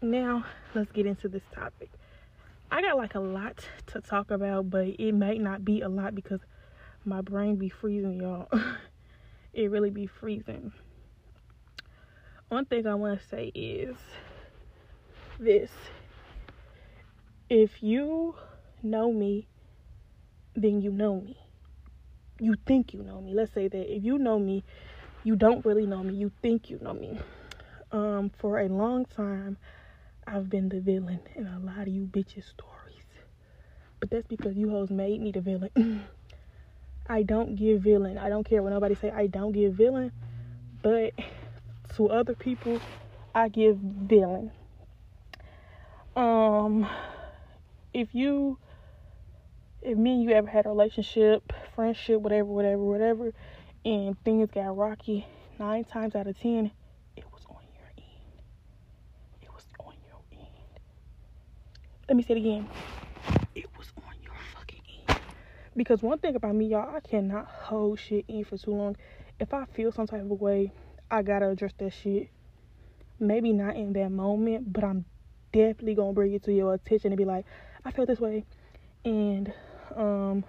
Now, 0.00 0.44
let's 0.74 0.90
get 0.92 1.06
into 1.06 1.28
this 1.28 1.42
topic. 1.52 1.90
I 2.70 2.82
got 2.82 2.96
like 2.96 3.14
a 3.14 3.20
lot 3.20 3.64
to 3.88 4.00
talk 4.00 4.30
about, 4.30 4.70
but 4.70 4.86
it 4.86 5.12
might 5.12 5.40
not 5.40 5.64
be 5.64 5.80
a 5.80 5.88
lot 5.88 6.14
because 6.14 6.40
my 7.04 7.20
brain 7.20 7.56
be 7.56 7.68
freezing, 7.68 8.20
y'all. 8.20 8.48
it 9.52 9.70
really 9.70 9.90
be 9.90 10.06
freezing. 10.06 10.72
One 12.48 12.64
thing 12.64 12.86
I 12.86 12.94
want 12.94 13.20
to 13.20 13.26
say 13.26 13.50
is 13.54 13.96
this. 15.38 15.70
If 17.50 17.82
you 17.82 18.34
know 18.82 19.10
me, 19.10 19.46
then 20.54 20.82
you 20.82 20.90
know 20.90 21.20
me. 21.20 21.38
You 22.38 22.56
think 22.66 22.92
you 22.92 23.02
know 23.02 23.22
me. 23.22 23.32
Let's 23.32 23.52
say 23.52 23.68
that 23.68 23.94
if 23.94 24.04
you 24.04 24.18
know 24.18 24.38
me, 24.38 24.64
you 25.24 25.34
don't 25.34 25.64
really 25.64 25.86
know 25.86 26.02
me. 26.02 26.14
You 26.14 26.30
think 26.42 26.68
you 26.68 26.78
know 26.82 26.92
me. 26.92 27.18
Um, 27.90 28.30
for 28.38 28.60
a 28.60 28.68
long 28.68 29.06
time, 29.06 29.56
I've 30.26 30.50
been 30.50 30.68
the 30.68 30.80
villain 30.80 31.20
in 31.34 31.46
a 31.46 31.58
lot 31.58 31.82
of 31.82 31.88
you 31.88 32.02
bitches' 32.02 32.44
stories. 32.50 33.06
But 33.98 34.10
that's 34.10 34.26
because 34.26 34.54
you 34.56 34.68
hoes 34.68 34.90
made 34.90 35.22
me 35.22 35.32
the 35.32 35.40
villain. 35.40 36.06
I 37.08 37.22
don't 37.22 37.56
give 37.56 37.80
villain. 37.80 38.18
I 38.18 38.28
don't 38.28 38.44
care 38.44 38.62
what 38.62 38.74
nobody 38.74 38.94
say. 38.94 39.10
I 39.10 39.26
don't 39.26 39.52
give 39.52 39.72
villain. 39.72 40.12
But 40.82 41.14
to 41.96 42.10
other 42.10 42.34
people, 42.34 42.78
I 43.34 43.48
give 43.48 43.78
villain. 43.78 44.52
Um, 46.14 46.86
if 47.98 48.14
you, 48.14 48.58
if 49.82 49.98
me 49.98 50.12
and 50.12 50.22
you 50.22 50.30
ever 50.30 50.46
had 50.46 50.66
a 50.66 50.68
relationship, 50.68 51.52
friendship, 51.74 52.20
whatever, 52.20 52.44
whatever, 52.44 52.84
whatever, 52.84 53.32
and 53.84 54.16
things 54.24 54.48
got 54.54 54.76
rocky, 54.76 55.26
nine 55.58 55.82
times 55.82 56.14
out 56.14 56.28
of 56.28 56.38
ten, 56.38 56.70
it 57.16 57.24
was 57.32 57.44
on 57.50 57.56
your 57.74 57.88
end. 57.96 58.40
It 59.42 59.48
was 59.52 59.64
on 59.80 59.94
your 60.06 60.20
end. 60.30 60.46
Let 62.08 62.16
me 62.16 62.22
say 62.22 62.34
it 62.34 62.36
again. 62.36 62.68
It 63.56 63.66
was 63.76 63.90
on 64.06 64.14
your 64.22 64.34
fucking 64.54 64.82
end. 65.08 65.18
Because 65.74 66.00
one 66.00 66.18
thing 66.18 66.36
about 66.36 66.54
me, 66.54 66.66
y'all, 66.66 66.94
I 66.94 67.00
cannot 67.00 67.46
hold 67.46 67.98
shit 67.98 68.26
in 68.28 68.44
for 68.44 68.56
too 68.56 68.74
long. 68.74 68.96
If 69.40 69.52
I 69.52 69.64
feel 69.64 69.90
some 69.90 70.06
type 70.06 70.20
of 70.20 70.40
way, 70.40 70.70
I 71.10 71.22
gotta 71.22 71.48
address 71.48 71.72
that 71.78 71.92
shit. 71.92 72.30
Maybe 73.18 73.52
not 73.52 73.74
in 73.74 73.92
that 73.94 74.10
moment, 74.10 74.72
but 74.72 74.84
I'm 74.84 75.04
definitely 75.52 75.96
gonna 75.96 76.12
bring 76.12 76.32
it 76.34 76.44
to 76.44 76.52
your 76.52 76.74
attention 76.74 77.10
and 77.10 77.18
be 77.18 77.24
like, 77.24 77.44
I 77.88 77.90
feel 77.90 78.04
this 78.04 78.20
way, 78.20 78.44
and 79.02 79.50
um, 79.96 80.44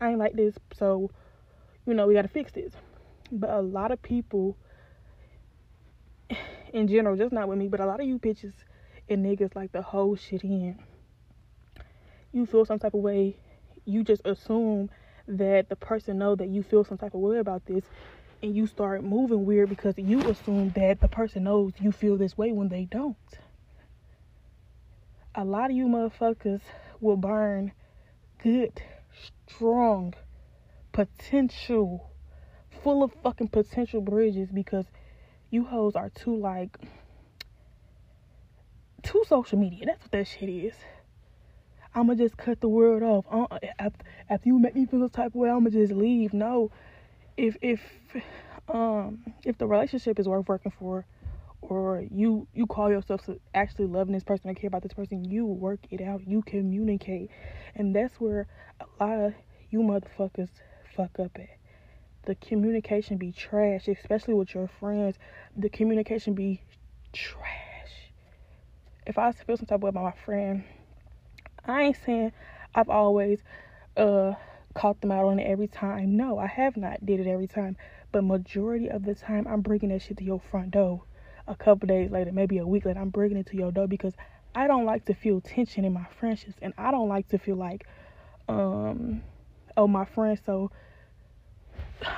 I 0.00 0.08
ain't 0.08 0.18
like 0.18 0.32
this, 0.32 0.54
so 0.72 1.10
you 1.84 1.92
know 1.92 2.06
we 2.06 2.14
gotta 2.14 2.28
fix 2.28 2.52
this. 2.52 2.72
But 3.30 3.50
a 3.50 3.60
lot 3.60 3.92
of 3.92 4.00
people, 4.00 4.56
in 6.72 6.88
general, 6.88 7.18
just 7.18 7.34
not 7.34 7.48
with 7.48 7.58
me, 7.58 7.68
but 7.68 7.80
a 7.80 7.86
lot 7.86 8.00
of 8.00 8.06
you 8.06 8.18
bitches 8.18 8.54
and 9.10 9.26
niggas 9.26 9.54
like 9.54 9.72
the 9.72 9.82
whole 9.82 10.16
shit 10.16 10.42
in 10.42 10.78
you 12.32 12.46
feel 12.46 12.64
some 12.64 12.78
type 12.78 12.94
of 12.94 13.00
way, 13.00 13.36
you 13.84 14.02
just 14.02 14.22
assume 14.24 14.88
that 15.28 15.68
the 15.68 15.76
person 15.76 16.16
know 16.16 16.34
that 16.34 16.48
you 16.48 16.62
feel 16.62 16.84
some 16.84 16.96
type 16.96 17.12
of 17.12 17.20
way 17.20 17.38
about 17.38 17.66
this 17.66 17.84
and 18.42 18.56
you 18.56 18.66
start 18.66 19.04
moving 19.04 19.44
weird 19.44 19.68
because 19.68 19.94
you 19.98 20.18
assume 20.30 20.70
that 20.70 21.02
the 21.02 21.08
person 21.08 21.44
knows 21.44 21.72
you 21.78 21.92
feel 21.92 22.16
this 22.16 22.38
way 22.38 22.52
when 22.52 22.70
they 22.70 22.86
don't. 22.86 23.16
A 25.34 25.44
lot 25.44 25.70
of 25.70 25.76
you 25.76 25.86
motherfuckers 25.86 26.60
will 27.00 27.16
burn 27.16 27.72
good, 28.42 28.82
strong, 29.46 30.14
potential, 30.92 32.10
full 32.82 33.04
of 33.04 33.12
fucking 33.22 33.48
potential 33.48 34.00
bridges 34.00 34.50
because 34.50 34.86
you 35.50 35.64
hoes 35.64 35.94
are 35.94 36.10
too 36.10 36.36
like 36.36 36.76
too 39.02 39.22
social 39.28 39.58
media. 39.58 39.86
That's 39.86 40.02
what 40.02 40.12
that 40.12 40.26
shit 40.26 40.48
is. 40.48 40.74
I'ma 41.94 42.14
just 42.14 42.36
cut 42.36 42.60
the 42.60 42.68
world 42.68 43.02
off. 43.02 43.24
Uh, 43.30 43.58
after, 43.78 44.04
after 44.28 44.48
you 44.48 44.58
make 44.58 44.74
me 44.74 44.86
feel 44.86 45.00
this 45.00 45.10
type 45.10 45.28
of 45.28 45.34
way, 45.36 45.50
I'ma 45.50 45.70
just 45.70 45.92
leave. 45.92 46.32
No, 46.32 46.70
if 47.36 47.56
if 47.62 47.80
um 48.68 49.24
if 49.44 49.58
the 49.58 49.66
relationship 49.66 50.18
is 50.18 50.28
worth 50.28 50.48
working 50.48 50.72
for, 50.76 51.04
or 51.62 52.04
you 52.10 52.48
you 52.54 52.66
call 52.66 52.90
yourself 52.90 53.28
actually 53.54 53.86
loving 53.86 54.14
this 54.14 54.24
person 54.24 54.50
or 54.50 54.54
care 54.54 54.68
about 54.68 54.82
this 54.82 54.92
person, 54.92 55.24
you 55.24 55.46
work 55.46 55.80
it 55.90 56.00
out. 56.00 56.26
You 56.26 56.42
communicate, 56.42 57.30
and 57.74 57.94
that's 57.94 58.14
where 58.20 58.46
a 58.80 59.04
lot 59.04 59.18
of 59.18 59.34
you 59.70 59.80
motherfuckers 59.80 60.50
fuck 60.96 61.18
up 61.18 61.32
at. 61.36 61.58
The 62.26 62.34
communication 62.34 63.16
be 63.16 63.32
trash, 63.32 63.88
especially 63.88 64.34
with 64.34 64.54
your 64.54 64.68
friends. 64.68 65.16
The 65.56 65.68
communication 65.70 66.34
be 66.34 66.62
trash. 67.12 68.12
If 69.06 69.18
I 69.18 69.32
feel 69.32 69.56
some 69.56 69.66
type 69.66 69.76
of 69.76 69.82
way 69.82 69.88
about 69.88 70.04
my 70.04 70.24
friend 70.24 70.64
I 71.64 71.82
ain't 71.82 71.96
saying 72.04 72.32
I've 72.74 72.88
always 72.88 73.42
uh 73.96 74.34
caught 74.74 75.00
them 75.00 75.12
out 75.12 75.26
on 75.26 75.38
it 75.38 75.44
every 75.44 75.66
time. 75.66 76.16
No, 76.16 76.38
I 76.38 76.46
have 76.46 76.76
not 76.76 77.04
did 77.04 77.20
it 77.20 77.26
every 77.26 77.46
time. 77.46 77.76
But 78.12 78.24
majority 78.24 78.88
of 78.88 79.04
the 79.04 79.14
time, 79.14 79.46
I'm 79.46 79.60
bringing 79.60 79.90
that 79.90 80.02
shit 80.02 80.16
to 80.18 80.24
your 80.24 80.40
front 80.40 80.72
door. 80.72 81.02
A 81.50 81.56
couple 81.56 81.88
days 81.88 82.12
later, 82.12 82.30
maybe 82.30 82.58
a 82.58 82.66
week 82.66 82.84
later, 82.84 83.00
I'm 83.00 83.10
bringing 83.10 83.36
it 83.36 83.46
to 83.46 83.56
your 83.56 83.72
door 83.72 83.88
because 83.88 84.14
I 84.54 84.68
don't 84.68 84.84
like 84.84 85.06
to 85.06 85.14
feel 85.14 85.40
tension 85.40 85.84
in 85.84 85.92
my 85.92 86.06
friendships, 86.20 86.56
and 86.62 86.72
I 86.78 86.92
don't 86.92 87.08
like 87.08 87.26
to 87.30 87.38
feel 87.38 87.56
like, 87.56 87.88
um, 88.48 89.22
oh 89.76 89.88
my 89.88 90.04
friend. 90.04 90.38
So 90.46 90.70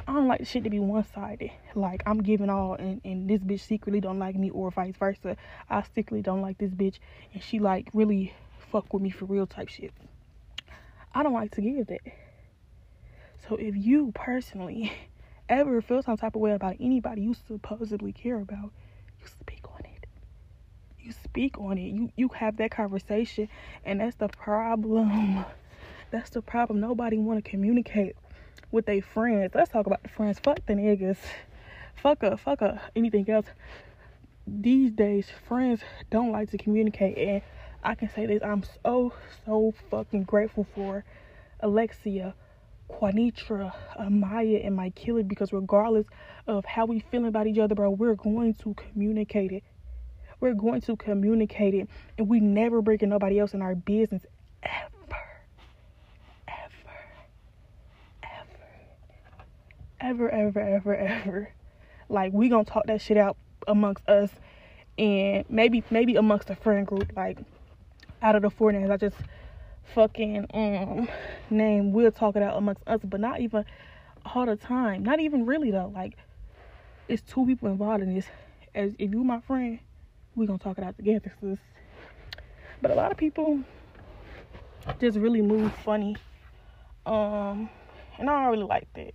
I 0.07 0.12
don't 0.12 0.29
like 0.29 0.47
shit 0.47 0.65
to 0.65 0.71
be 0.71 0.79
one 0.79 1.07
sided. 1.15 1.51
Like 1.75 2.03
I'm 2.05 2.23
giving 2.23 2.51
all, 2.51 2.75
and 2.75 3.01
and 3.07 3.27
this 3.27 3.41
bitch 3.41 3.61
secretly 3.61 4.03
don't 4.03 4.19
like 4.19 4.37
me, 4.37 4.51
or 4.51 4.71
vice 4.71 4.97
versa. 4.97 5.39
I 5.71 5.83
secretly 5.95 6.21
don't 6.21 6.43
like 6.43 6.59
this 6.59 6.73
bitch, 6.73 6.99
and 7.33 7.43
she 7.43 7.59
like 7.59 7.89
really 7.95 8.35
fuck 8.71 8.93
with 8.93 9.03
me 9.03 9.09
for 9.09 9.25
real 9.25 9.47
type 9.47 9.69
shit. 9.69 9.95
I 11.15 11.23
don't 11.23 11.33
like 11.33 11.53
to 11.53 11.62
give 11.62 11.87
that. 11.87 12.03
So 13.49 13.57
if 13.57 13.75
you 13.77 14.12
personally 14.15 14.93
ever 15.49 15.81
feel 15.81 16.03
some 16.03 16.19
type 16.19 16.35
of 16.35 16.43
way 16.43 16.53
about 16.53 16.77
anybody 16.81 17.23
you 17.23 17.35
supposedly 17.49 18.12
care 18.12 18.39
about, 18.39 18.73
you 19.23 19.29
speak 19.29 19.64
on 19.73 19.81
it. 19.85 20.07
You 21.00 21.12
speak 21.12 21.59
on 21.59 21.79
it. 21.79 21.88
You 21.88 22.12
you 22.17 22.29
have 22.35 22.57
that 22.59 22.71
conversation 22.71 23.49
and 23.85 24.00
that's 24.00 24.17
the 24.17 24.29
problem. 24.29 25.45
That's 26.11 26.29
the 26.29 26.43
problem. 26.43 26.79
Nobody 26.79 27.17
want 27.17 27.43
to 27.43 27.50
communicate 27.50 28.17
with 28.71 28.85
their 28.85 29.00
friends. 29.00 29.52
Let's 29.55 29.71
talk 29.71 29.87
about 29.87 30.02
the 30.02 30.11
friends. 30.11 30.38
Fuck 30.38 30.59
the 30.67 30.75
niggas. 30.75 31.17
Fuck 31.95 32.23
up, 32.23 32.38
fuck 32.38 32.61
up 32.61 32.81
anything 32.95 33.31
else. 33.31 33.47
These 34.47 34.91
days 34.91 35.29
friends 35.49 35.81
don't 36.11 36.31
like 36.31 36.50
to 36.50 36.59
communicate 36.59 37.17
and 37.17 37.43
I 37.83 37.95
can 37.95 38.11
say 38.11 38.26
this 38.26 38.43
I'm 38.43 38.62
so, 38.85 39.14
so 39.47 39.73
fucking 39.91 40.25
grateful 40.25 40.67
for 40.75 41.05
Alexia, 41.61 42.35
Quanitra, 42.92 43.72
Amaya, 43.99 44.61
uh, 44.62 44.66
and 44.66 44.76
my 44.76 44.90
killer 44.90 45.22
because 45.22 45.52
regardless 45.52 46.06
of 46.46 46.64
how 46.64 46.87
we 46.87 47.00
feeling 47.11 47.26
about 47.26 47.46
each 47.46 47.58
other, 47.58 47.75
bro, 47.75 47.90
we're 47.90 48.14
going 48.14 48.54
to 48.54 48.75
communicate 48.75 49.52
it. 49.52 49.64
We're 50.40 50.54
going 50.54 50.80
to 50.82 50.96
communicate 50.96 51.75
it, 51.75 51.88
and 52.18 52.28
we 52.28 52.40
never 52.40 52.82
breaking 52.82 53.08
nobody 53.08 53.38
else 53.38 53.54
in 53.54 53.62
our 53.62 53.75
business. 53.75 54.26
Ever, 54.62 54.90
ever, 56.49 56.90
ever, 60.00 60.30
ever, 60.30 60.30
ever, 60.30 60.61
ever, 60.61 60.94
ever. 60.96 61.52
Like 62.08 62.32
we 62.32 62.49
gonna 62.49 62.64
talk 62.64 62.87
that 62.87 63.00
shit 63.00 63.16
out 63.16 63.37
amongst 63.66 64.08
us, 64.08 64.30
and 64.99 65.44
maybe 65.49 65.82
maybe 65.90 66.16
amongst 66.16 66.50
a 66.50 66.56
friend 66.56 66.87
group, 66.87 67.12
like 67.16 67.38
out 68.20 68.37
of 68.37 68.42
the 68.42 68.50
four 68.50 68.72
names 68.72 68.90
I 68.90 68.96
just 68.96 69.16
fucking 69.95 70.47
um 70.55 71.09
name, 71.51 71.93
we'll 71.93 72.12
talk 72.12 72.37
it 72.37 72.43
out 72.43 72.57
amongst 72.57 72.83
us, 72.87 73.01
but 73.05 73.21
not 73.21 73.41
even 73.41 73.65
all 74.25 74.47
the 74.47 74.57
time. 74.57 75.03
Not 75.03 75.21
even 75.21 75.47
really 75.47 75.71
though. 75.71 75.93
Like 75.95 76.17
it's 77.09 77.23
two 77.23 77.47
people 77.47 77.69
involved 77.69 78.03
in 78.03 78.15
this. 78.15 78.27
As 78.75 78.93
if 78.99 79.12
you 79.12 79.23
my 79.23 79.41
friend, 79.41 79.79
we're 80.35 80.47
gonna 80.47 80.59
talk 80.59 80.79
it 80.79 80.85
out 80.85 80.97
together, 80.97 81.33
sis. 81.41 81.59
But 82.81 82.91
a 82.91 82.95
lot 82.95 83.12
of 83.12 83.19
people 83.19 83.61
just 85.01 85.19
really 85.19 85.43
move 85.43 85.73
funny. 85.85 86.17
Um 87.07 87.69
and 88.19 88.31
I 88.31 88.43
don't 88.43 88.51
really 88.53 88.69
like 88.69 88.89
that. 88.95 89.15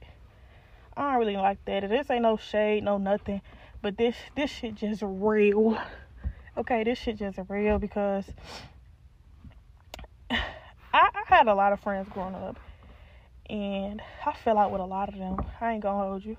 I 0.95 1.11
don't 1.11 1.19
really 1.19 1.37
like 1.37 1.63
that. 1.65 1.87
This 1.89 2.09
ain't 2.09 2.23
no 2.23 2.37
shade, 2.37 2.83
no 2.83 2.97
nothing. 2.97 3.41
But 3.81 3.97
this 3.97 4.15
this 4.35 4.49
shit 4.51 4.75
just 4.75 5.01
real. 5.03 5.77
Okay, 6.57 6.83
this 6.83 6.97
shit 6.97 7.17
just 7.17 7.37
real 7.49 7.77
because 7.77 8.25
had 11.37 11.47
a 11.47 11.53
lot 11.53 11.71
of 11.71 11.79
friends 11.79 12.09
growing 12.09 12.33
up, 12.33 12.59
and 13.47 14.01
I 14.25 14.33
fell 14.33 14.57
out 14.57 14.71
with 14.71 14.81
a 14.81 14.85
lot 14.85 15.09
of 15.09 15.19
them. 15.19 15.37
I 15.61 15.73
ain't 15.73 15.83
gonna 15.83 16.03
hold 16.03 16.25
you. 16.25 16.35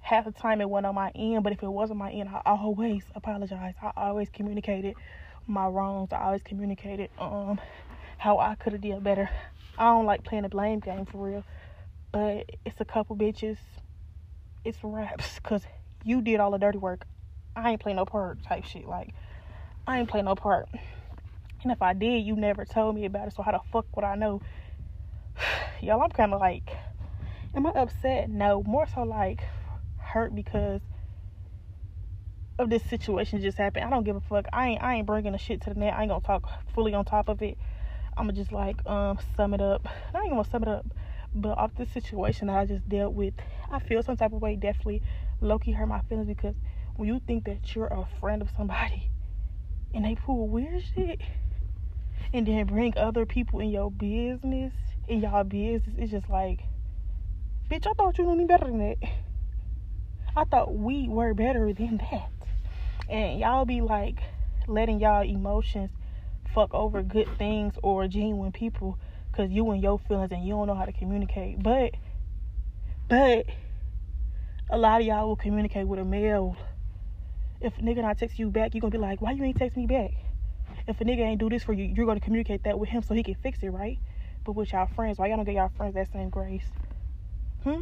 Half 0.00 0.26
the 0.26 0.32
time 0.32 0.60
it 0.60 0.68
went 0.68 0.84
on 0.84 0.94
my 0.94 1.10
end, 1.14 1.42
but 1.42 1.54
if 1.54 1.62
it 1.62 1.68
wasn't 1.68 1.98
my 1.98 2.10
end, 2.10 2.28
I 2.28 2.42
always 2.44 3.04
apologized. 3.14 3.78
I 3.80 3.92
always 3.96 4.28
communicated 4.28 4.94
my 5.46 5.66
wrongs. 5.66 6.10
I 6.12 6.18
always 6.18 6.42
communicated 6.42 7.08
um 7.18 7.58
how 8.18 8.38
I 8.38 8.56
could 8.56 8.74
have 8.74 8.82
did 8.82 9.02
better. 9.02 9.30
I 9.78 9.84
don't 9.84 10.04
like 10.04 10.22
playing 10.22 10.42
the 10.42 10.50
blame 10.50 10.80
game 10.80 11.06
for 11.06 11.26
real, 11.26 11.44
but 12.12 12.44
it's 12.66 12.80
a 12.82 12.84
couple 12.84 13.16
bitches. 13.16 13.56
It's 14.64 14.78
raps 14.82 15.36
because 15.42 15.62
you 16.04 16.20
did 16.20 16.40
all 16.40 16.50
the 16.50 16.58
dirty 16.58 16.78
work. 16.78 17.06
I 17.56 17.70
ain't 17.70 17.80
play 17.80 17.94
no 17.94 18.04
part 18.04 18.42
type 18.42 18.66
shit. 18.66 18.86
Like 18.86 19.14
I 19.86 19.98
ain't 19.98 20.10
play 20.10 20.20
no 20.20 20.34
part. 20.34 20.68
And 21.62 21.72
if 21.72 21.82
I 21.82 21.92
did, 21.92 22.24
you 22.24 22.36
never 22.36 22.64
told 22.64 22.94
me 22.94 23.04
about 23.04 23.28
it. 23.28 23.34
So 23.34 23.42
how 23.42 23.52
the 23.52 23.60
fuck 23.72 23.94
would 23.96 24.04
I 24.04 24.14
know? 24.14 24.40
Y'all, 25.80 26.00
I'm 26.02 26.10
kind 26.10 26.32
of 26.32 26.40
like, 26.40 26.70
am 27.54 27.66
I 27.66 27.70
upset? 27.70 28.30
No, 28.30 28.62
more 28.62 28.86
so 28.86 29.02
like 29.02 29.42
hurt 29.96 30.34
because 30.34 30.80
of 32.58 32.70
this 32.70 32.82
situation 32.84 33.40
just 33.40 33.58
happened. 33.58 33.84
I 33.84 33.90
don't 33.90 34.04
give 34.04 34.16
a 34.16 34.20
fuck. 34.20 34.46
I 34.52 34.68
ain't 34.68 34.82
I 34.82 34.94
ain't 34.94 35.06
bringing 35.06 35.32
the 35.32 35.38
shit 35.38 35.60
to 35.62 35.74
the 35.74 35.78
net. 35.78 35.94
I 35.94 36.02
ain't 36.02 36.10
gonna 36.10 36.20
talk 36.20 36.48
fully 36.74 36.94
on 36.94 37.04
top 37.04 37.28
of 37.28 37.42
it. 37.42 37.58
I'ma 38.16 38.32
just 38.32 38.52
like 38.52 38.84
um 38.86 39.18
sum 39.36 39.54
it 39.54 39.60
up. 39.60 39.88
I 40.14 40.22
ain't 40.22 40.30
gonna 40.30 40.44
sum 40.44 40.62
it 40.62 40.68
up, 40.68 40.86
but 41.34 41.56
off 41.56 41.74
this 41.76 41.90
situation 41.90 42.48
that 42.48 42.56
I 42.56 42.64
just 42.66 42.88
dealt 42.88 43.14
with, 43.14 43.34
I 43.70 43.78
feel 43.78 44.02
some 44.02 44.16
type 44.16 44.32
of 44.32 44.42
way. 44.42 44.56
Definitely, 44.56 45.02
lowkey 45.42 45.74
hurt 45.74 45.86
my 45.86 46.00
feelings 46.08 46.28
because 46.28 46.56
when 46.96 47.08
you 47.08 47.20
think 47.26 47.44
that 47.44 47.74
you're 47.76 47.86
a 47.86 48.06
friend 48.20 48.42
of 48.42 48.50
somebody 48.56 49.10
and 49.94 50.04
they 50.04 50.16
pull 50.16 50.48
weird 50.48 50.82
shit 50.94 51.20
and 52.32 52.46
then 52.46 52.66
bring 52.66 52.96
other 52.96 53.26
people 53.26 53.60
in 53.60 53.70
your 53.70 53.90
business, 53.90 54.72
in 55.06 55.20
y'all 55.20 55.44
business, 55.44 55.94
it's 55.98 56.10
just 56.10 56.28
like, 56.28 56.60
bitch, 57.70 57.86
I 57.86 57.92
thought 57.92 58.18
you 58.18 58.24
knew 58.24 58.36
me 58.36 58.44
better 58.44 58.66
than 58.66 58.78
that. 58.78 58.96
I 60.36 60.44
thought 60.44 60.74
we 60.74 61.08
were 61.08 61.34
better 61.34 61.72
than 61.72 61.98
that. 62.10 62.30
And 63.08 63.40
y'all 63.40 63.64
be 63.64 63.80
like 63.80 64.20
letting 64.66 65.00
y'all 65.00 65.22
emotions 65.22 65.90
fuck 66.54 66.72
over 66.74 67.02
good 67.02 67.28
things 67.38 67.74
or 67.82 68.06
genuine 68.06 68.52
people 68.52 68.98
because 69.30 69.50
you 69.50 69.70
and 69.70 69.82
your 69.82 69.98
feelings 69.98 70.32
and 70.32 70.44
you 70.44 70.54
don't 70.54 70.66
know 70.66 70.74
how 70.74 70.84
to 70.84 70.92
communicate. 70.92 71.62
But, 71.62 71.94
but, 73.08 73.46
a 74.70 74.76
lot 74.76 75.00
of 75.00 75.06
y'all 75.06 75.28
will 75.28 75.36
communicate 75.36 75.86
with 75.86 75.98
a 75.98 76.04
male. 76.04 76.56
If 77.60 77.76
nigga 77.76 78.02
not 78.02 78.18
text 78.18 78.38
you 78.38 78.50
back, 78.50 78.74
you 78.74 78.80
gonna 78.80 78.90
be 78.90 78.98
like, 78.98 79.20
why 79.20 79.32
you 79.32 79.42
ain't 79.44 79.56
text 79.56 79.76
me 79.76 79.86
back? 79.86 80.12
If 80.88 81.00
a 81.02 81.04
nigga 81.04 81.20
ain't 81.20 81.38
do 81.38 81.50
this 81.50 81.62
for 81.62 81.74
you, 81.74 81.84
you're 81.84 82.06
gonna 82.06 82.18
communicate 82.18 82.64
that 82.64 82.78
with 82.78 82.88
him 82.88 83.02
so 83.02 83.14
he 83.14 83.22
can 83.22 83.34
fix 83.34 83.62
it, 83.62 83.68
right? 83.68 83.98
But 84.44 84.52
with 84.52 84.72
y'all 84.72 84.86
friends, 84.86 85.18
why 85.18 85.26
y'all 85.26 85.36
don't 85.36 85.44
get 85.44 85.54
y'all 85.54 85.70
friends 85.76 85.94
that 85.94 86.10
same 86.10 86.30
grace? 86.30 86.64
Hmm? 87.62 87.80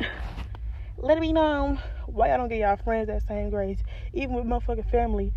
Let 0.96 1.20
me 1.20 1.32
know 1.32 1.78
why 2.06 2.28
y'all 2.28 2.38
don't 2.38 2.48
get 2.48 2.58
y'all 2.58 2.76
friends 2.76 3.06
that 3.06 3.24
same 3.28 3.50
grace. 3.50 3.78
Even 4.12 4.34
with 4.34 4.44
motherfucking 4.44 4.90
family, 4.90 5.32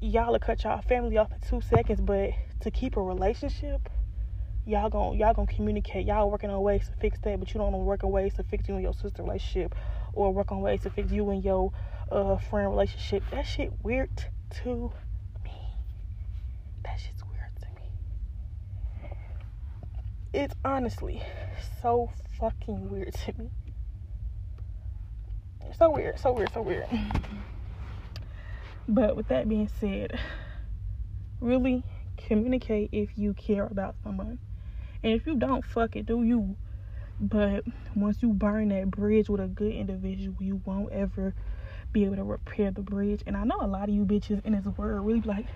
y'all 0.00 0.32
will 0.32 0.40
cut 0.40 0.64
y'all 0.64 0.82
family 0.82 1.16
off 1.16 1.30
in 1.30 1.38
two 1.48 1.60
seconds, 1.60 2.00
but 2.00 2.30
to 2.60 2.72
keep 2.72 2.96
a 2.96 3.02
relationship, 3.02 3.88
y'all 4.66 4.90
gonna 4.90 5.16
y'all 5.16 5.34
gonna 5.34 5.46
communicate. 5.46 6.04
Y'all 6.04 6.28
working 6.28 6.50
on 6.50 6.60
ways 6.62 6.88
to 6.88 6.94
fix 6.96 7.20
that, 7.20 7.38
but 7.38 7.54
you 7.54 7.60
don't 7.60 7.72
work 7.84 8.02
on 8.02 8.10
ways 8.10 8.34
to 8.34 8.42
fix 8.42 8.68
you 8.68 8.74
and 8.74 8.82
your 8.82 8.94
sister 8.94 9.22
relationship, 9.22 9.76
or 10.14 10.34
work 10.34 10.50
on 10.50 10.60
ways 10.60 10.80
to 10.82 10.90
fix 10.90 11.12
you 11.12 11.30
and 11.30 11.44
your 11.44 11.72
uh, 12.10 12.36
friend 12.38 12.68
relationship. 12.68 13.22
That 13.30 13.46
shit 13.46 13.72
weird 13.84 14.10
too 14.50 14.90
that 16.84 16.98
shit's 17.00 17.22
weird 17.24 17.50
to 17.60 17.66
me. 17.76 19.10
it's 20.32 20.54
honestly 20.64 21.22
so 21.80 22.10
fucking 22.38 22.88
weird 22.88 23.12
to 23.14 23.32
me. 23.38 23.50
So 25.78 25.90
weird, 25.90 26.18
so 26.18 26.32
weird, 26.32 26.52
so 26.52 26.62
weird. 26.62 26.86
But 28.88 29.16
with 29.16 29.28
that 29.28 29.48
being 29.48 29.68
said, 29.80 30.18
really 31.40 31.82
communicate 32.16 32.90
if 32.92 33.16
you 33.16 33.32
care 33.34 33.66
about 33.66 33.94
someone. 34.02 34.38
And 35.02 35.12
if 35.12 35.26
you 35.26 35.36
don't, 35.36 35.64
fuck 35.64 35.96
it, 35.96 36.06
do 36.06 36.22
you. 36.22 36.56
But 37.20 37.64
once 37.94 38.22
you 38.22 38.30
burn 38.32 38.68
that 38.68 38.90
bridge 38.90 39.28
with 39.28 39.40
a 39.40 39.46
good 39.46 39.72
individual, 39.72 40.36
you 40.40 40.60
won't 40.64 40.92
ever 40.92 41.34
be 41.92 42.04
able 42.04 42.16
to 42.16 42.24
repair 42.24 42.70
the 42.70 42.82
bridge. 42.82 43.22
And 43.26 43.36
I 43.36 43.44
know 43.44 43.58
a 43.60 43.66
lot 43.66 43.88
of 43.88 43.94
you 43.94 44.04
bitches 44.04 44.44
in 44.44 44.52
this 44.54 44.66
world 44.76 45.06
really 45.06 45.20
like, 45.20 45.46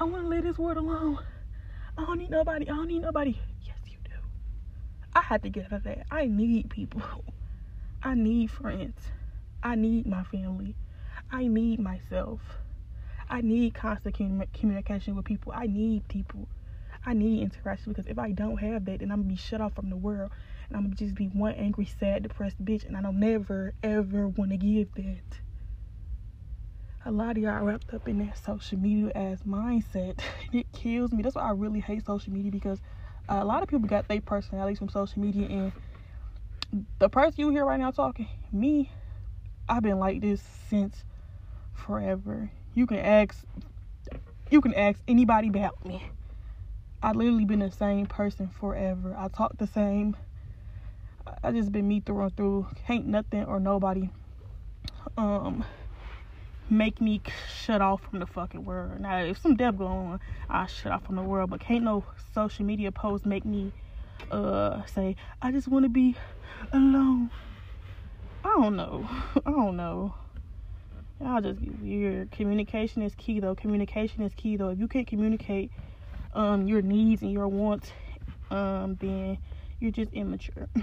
I 0.00 0.04
want 0.04 0.22
to 0.22 0.28
leave 0.28 0.44
this 0.44 0.58
world 0.58 0.76
alone. 0.76 1.18
I 1.96 2.04
don't 2.06 2.18
need 2.18 2.30
nobody. 2.30 2.68
I 2.68 2.76
don't 2.76 2.86
need 2.86 3.02
nobody. 3.02 3.36
Yes, 3.64 3.76
you 3.86 3.96
do. 4.04 4.12
I 5.14 5.22
had 5.22 5.42
to 5.42 5.48
get 5.48 5.66
out 5.66 5.72
of 5.72 5.82
that. 5.84 6.06
I 6.10 6.26
need 6.26 6.70
people. 6.70 7.02
I 8.02 8.14
need 8.14 8.50
friends. 8.52 8.96
I 9.60 9.74
need 9.74 10.06
my 10.06 10.22
family. 10.22 10.76
I 11.32 11.48
need 11.48 11.80
myself. 11.80 12.40
I 13.28 13.40
need 13.40 13.74
constant 13.74 14.14
communication 14.54 15.16
with 15.16 15.24
people. 15.24 15.52
I 15.54 15.66
need 15.66 16.06
people. 16.06 16.48
I 17.04 17.14
need 17.14 17.42
interaction 17.42 17.92
because 17.92 18.06
if 18.06 18.18
I 18.18 18.30
don't 18.30 18.58
have 18.58 18.84
that, 18.84 19.00
then 19.00 19.10
I'm 19.10 19.22
gonna 19.22 19.30
be 19.30 19.36
shut 19.36 19.60
off 19.60 19.74
from 19.74 19.90
the 19.90 19.96
world, 19.96 20.30
and 20.68 20.76
I'm 20.76 20.84
gonna 20.84 20.94
just 20.94 21.14
be 21.14 21.26
one 21.26 21.54
angry, 21.54 21.86
sad, 21.86 22.22
depressed 22.22 22.64
bitch, 22.64 22.86
and 22.86 22.96
I 22.96 23.02
don't 23.02 23.18
never 23.18 23.74
ever 23.82 24.28
want 24.28 24.50
to 24.52 24.56
give 24.56 24.94
that. 24.94 25.40
A 27.04 27.12
lot 27.12 27.36
of 27.36 27.38
y'all 27.38 27.62
wrapped 27.62 27.94
up 27.94 28.08
in 28.08 28.18
that 28.18 28.36
social 28.44 28.78
media 28.78 29.12
as 29.14 29.42
mindset. 29.42 30.18
It 30.52 30.66
kills 30.72 31.12
me. 31.12 31.22
That's 31.22 31.36
why 31.36 31.42
I 31.42 31.52
really 31.52 31.80
hate 31.80 32.04
social 32.04 32.32
media 32.32 32.50
because 32.50 32.80
a 33.28 33.44
lot 33.44 33.62
of 33.62 33.68
people 33.68 33.88
got 33.88 34.08
their 34.08 34.20
personalities 34.20 34.78
from 34.78 34.88
social 34.88 35.20
media, 35.20 35.46
and 35.46 35.72
the 36.98 37.08
person 37.08 37.34
you 37.36 37.50
hear 37.50 37.64
right 37.64 37.78
now 37.78 37.90
talking, 37.90 38.28
me, 38.50 38.90
I've 39.68 39.82
been 39.82 39.98
like 39.98 40.22
this 40.22 40.42
since 40.68 41.04
forever. 41.72 42.50
You 42.74 42.86
can 42.86 42.98
ask 42.98 43.44
you 44.50 44.60
can 44.60 44.74
ask 44.74 44.98
anybody 45.06 45.48
about 45.48 45.84
me. 45.84 46.10
I 47.02 47.12
literally 47.12 47.44
been 47.44 47.60
the 47.60 47.70
same 47.70 48.06
person 48.06 48.48
forever. 48.48 49.14
I 49.16 49.28
talk 49.28 49.56
the 49.58 49.66
same. 49.66 50.16
I 51.44 51.52
just 51.52 51.70
been 51.70 51.86
me 51.86 52.00
through 52.00 52.22
and 52.22 52.36
through. 52.36 52.66
Can't 52.86 53.06
nothing 53.06 53.44
or 53.44 53.60
nobody 53.60 54.10
um 55.16 55.64
make 56.70 57.00
me 57.00 57.22
shut 57.56 57.80
off 57.80 58.02
from 58.02 58.18
the 58.18 58.26
fucking 58.26 58.64
world. 58.64 59.00
Now 59.00 59.18
if 59.18 59.38
some 59.38 59.56
death 59.56 59.76
going 59.76 59.90
on, 59.90 60.20
I 60.48 60.66
shut 60.66 60.92
off 60.92 61.04
from 61.04 61.16
the 61.16 61.22
world. 61.22 61.50
But 61.50 61.60
can't 61.60 61.84
no 61.84 62.04
social 62.34 62.64
media 62.64 62.92
post 62.92 63.26
make 63.26 63.44
me 63.44 63.72
uh 64.30 64.84
say 64.86 65.16
I 65.40 65.52
just 65.52 65.68
want 65.68 65.84
to 65.84 65.88
be 65.88 66.16
alone. 66.72 67.30
I 68.44 68.54
don't 68.60 68.76
know. 68.76 69.08
I 69.46 69.50
don't 69.50 69.76
know. 69.76 70.14
Y'all 71.20 71.40
just 71.40 71.60
get 71.60 71.78
weird. 71.80 72.30
Communication 72.30 73.02
is 73.02 73.14
key 73.14 73.40
though. 73.40 73.54
Communication 73.54 74.22
is 74.22 74.32
key 74.34 74.56
though. 74.56 74.68
If 74.68 74.78
you 74.78 74.88
can't 74.88 75.06
communicate 75.06 75.72
um 76.34 76.68
your 76.68 76.82
needs 76.82 77.22
and 77.22 77.32
your 77.32 77.48
wants, 77.48 77.90
um, 78.50 78.96
then 79.00 79.38
you're 79.80 79.92
just 79.92 80.12
immature. 80.12 80.68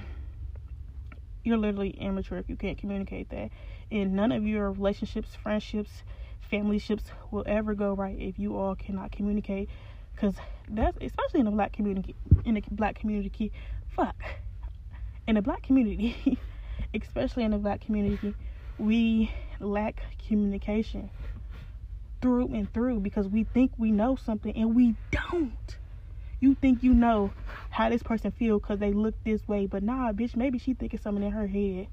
You're 1.44 1.58
literally 1.58 1.92
immature 1.92 2.40
if 2.40 2.50
you 2.50 2.56
can't 2.56 2.76
communicate 2.76 3.30
that. 3.30 3.52
And 3.92 4.14
none 4.14 4.32
of 4.32 4.44
your 4.44 4.72
relationships, 4.72 5.36
friendships, 5.36 6.04
family 6.50 6.80
ships 6.80 7.06
will 7.32 7.44
ever 7.46 7.74
go 7.74 7.94
right 7.94 8.18
if 8.20 8.40
you 8.40 8.58
all 8.58 8.76
cannot 8.76 9.12
communicate. 9.12 9.70
Cause 10.16 10.36
that's 10.70 10.98
especially 11.02 11.42
in 11.42 11.46
the 11.46 11.52
black 11.52 11.74
community 11.74 12.16
in 12.46 12.56
the 12.56 12.64
black 12.72 12.96
community 12.96 13.52
fuck. 13.88 14.16
In 15.28 15.36
the 15.36 15.42
black 15.42 15.64
community, 15.64 16.40
especially 16.94 17.44
in 17.44 17.52
the 17.52 17.58
black 17.58 17.82
community, 17.82 18.34
we 18.78 19.32
lack 19.60 20.02
communication 20.28 21.10
through 22.22 22.54
and 22.54 22.72
through 22.74 23.00
because 23.00 23.28
we 23.28 23.44
think 23.44 23.72
we 23.78 23.92
know 23.92 24.16
something 24.16 24.56
and 24.56 24.76
we 24.76 24.96
don't. 25.12 25.78
You 26.40 26.56
think 26.56 26.84
you 26.84 26.94
know 26.94 27.32
how 27.70 27.90
this 27.90 28.04
person 28.04 28.32
feel 28.32 28.60
because 28.60 28.80
they 28.80 28.94
look 28.94 29.16
this 29.24 29.48
way, 29.48 29.66
but 29.66 29.84
nah, 29.84 30.12
bitch, 30.12 30.36
maybe 30.36 30.60
she 30.60 30.74
thinking 30.74 31.00
something 31.00 31.24
in 31.24 31.32
her 31.32 31.48
head. 31.48 31.88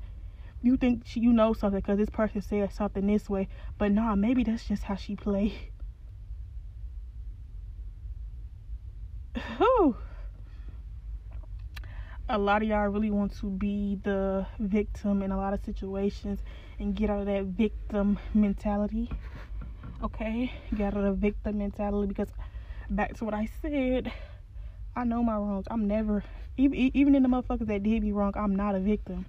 You 0.63 0.77
think 0.77 1.03
she, 1.05 1.21
you 1.21 1.33
know 1.33 1.53
something 1.53 1.81
because 1.81 1.99
this 1.99 2.11
person 2.11 2.41
said 2.41 2.73
something 2.73 3.07
this 3.07 3.29
way, 3.29 3.49
but 3.79 3.93
nah, 3.93 4.15
maybe 4.15 4.45
that's 4.45 4.65
just 4.65 4.85
how 4.85 4.95
she 4.95 5.17
play. 5.17 5.71
Whew 9.59 9.97
a 12.29 12.39
lot 12.39 12.63
of 12.63 12.69
y'all 12.69 12.89
really 12.89 13.11
want 13.11 13.37
to 13.39 13.51
be 13.51 13.99
the 14.05 14.47
victim 14.59 15.23
in 15.23 15.31
a 15.33 15.37
lot 15.37 15.53
of 15.53 15.61
situations 15.65 16.43
and 16.79 16.95
get 16.95 17.11
out 17.11 17.21
of 17.21 17.27
that 17.27 17.45
victim 17.45 18.19
mentality. 18.33 19.11
Okay, 20.03 20.51
get 20.75 20.95
out 20.95 20.97
of 20.97 21.05
the 21.05 21.13
victim 21.13 21.59
mentality 21.59 22.09
because 22.09 22.29
back 22.89 23.15
to 23.19 23.27
what 23.27 23.35
I 23.35 23.49
said, 23.61 24.11
I 24.97 25.05
know 25.05 25.23
my 25.23 25.37
wrongs. 25.37 25.67
I'm 25.71 25.87
never 25.87 26.25
even 26.57 26.75
even 26.95 27.15
in 27.15 27.23
the 27.23 27.29
motherfuckers 27.29 27.67
that 27.67 27.83
did 27.83 28.03
me 28.03 28.13
wrong. 28.13 28.33
I'm 28.35 28.57
not 28.57 28.75
a 28.75 28.81
victim. 28.81 29.27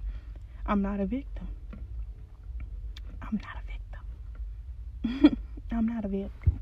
I'm 0.65 0.81
not 0.81 0.99
a 0.99 1.05
victim. 1.05 1.47
I'm 3.21 3.39
not 3.41 3.57
a 3.61 3.63
victim. 5.21 5.37
I'm 5.71 5.87
not 5.87 6.05
a 6.05 6.07
victim. 6.07 6.59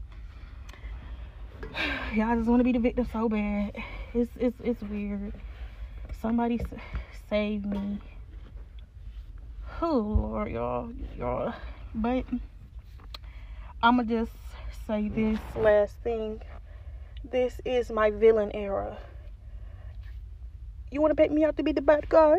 Y'all 2.15 2.35
just 2.35 2.49
want 2.49 2.59
to 2.59 2.63
be 2.63 2.71
the 2.71 2.79
victim 2.79 3.07
so 3.11 3.29
bad. 3.29 3.75
It's 4.13 4.31
it's 4.37 4.59
it's 4.63 4.81
weird 4.83 5.33
somebody 6.21 6.61
save 7.29 7.65
me. 7.65 7.99
Oh 9.81 9.97
Lord, 9.97 10.51
y'all, 10.51 10.91
y'all. 11.17 11.53
But 11.95 12.25
I'ma 13.81 14.03
just 14.03 14.31
say 14.85 15.09
this 15.09 15.39
last 15.55 15.97
thing. 16.03 16.41
This 17.23 17.59
is 17.65 17.89
my 17.89 18.11
villain 18.11 18.51
era. 18.53 18.97
You 20.91 21.01
wanna 21.01 21.15
pick 21.15 21.31
me 21.31 21.43
out 21.43 21.57
to 21.57 21.63
be 21.63 21.71
the 21.71 21.81
bad 21.81 22.07
guy? 22.09 22.37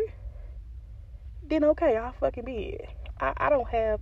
Then 1.52 1.64
okay, 1.64 1.98
I'll 1.98 2.12
fucking 2.12 2.46
be 2.46 2.78
it. 2.80 2.88
I, 3.20 3.34
I 3.36 3.50
don't 3.50 3.68
have 3.68 4.00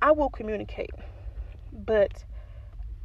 I 0.00 0.12
will 0.12 0.30
communicate. 0.30 0.92
But 1.72 2.24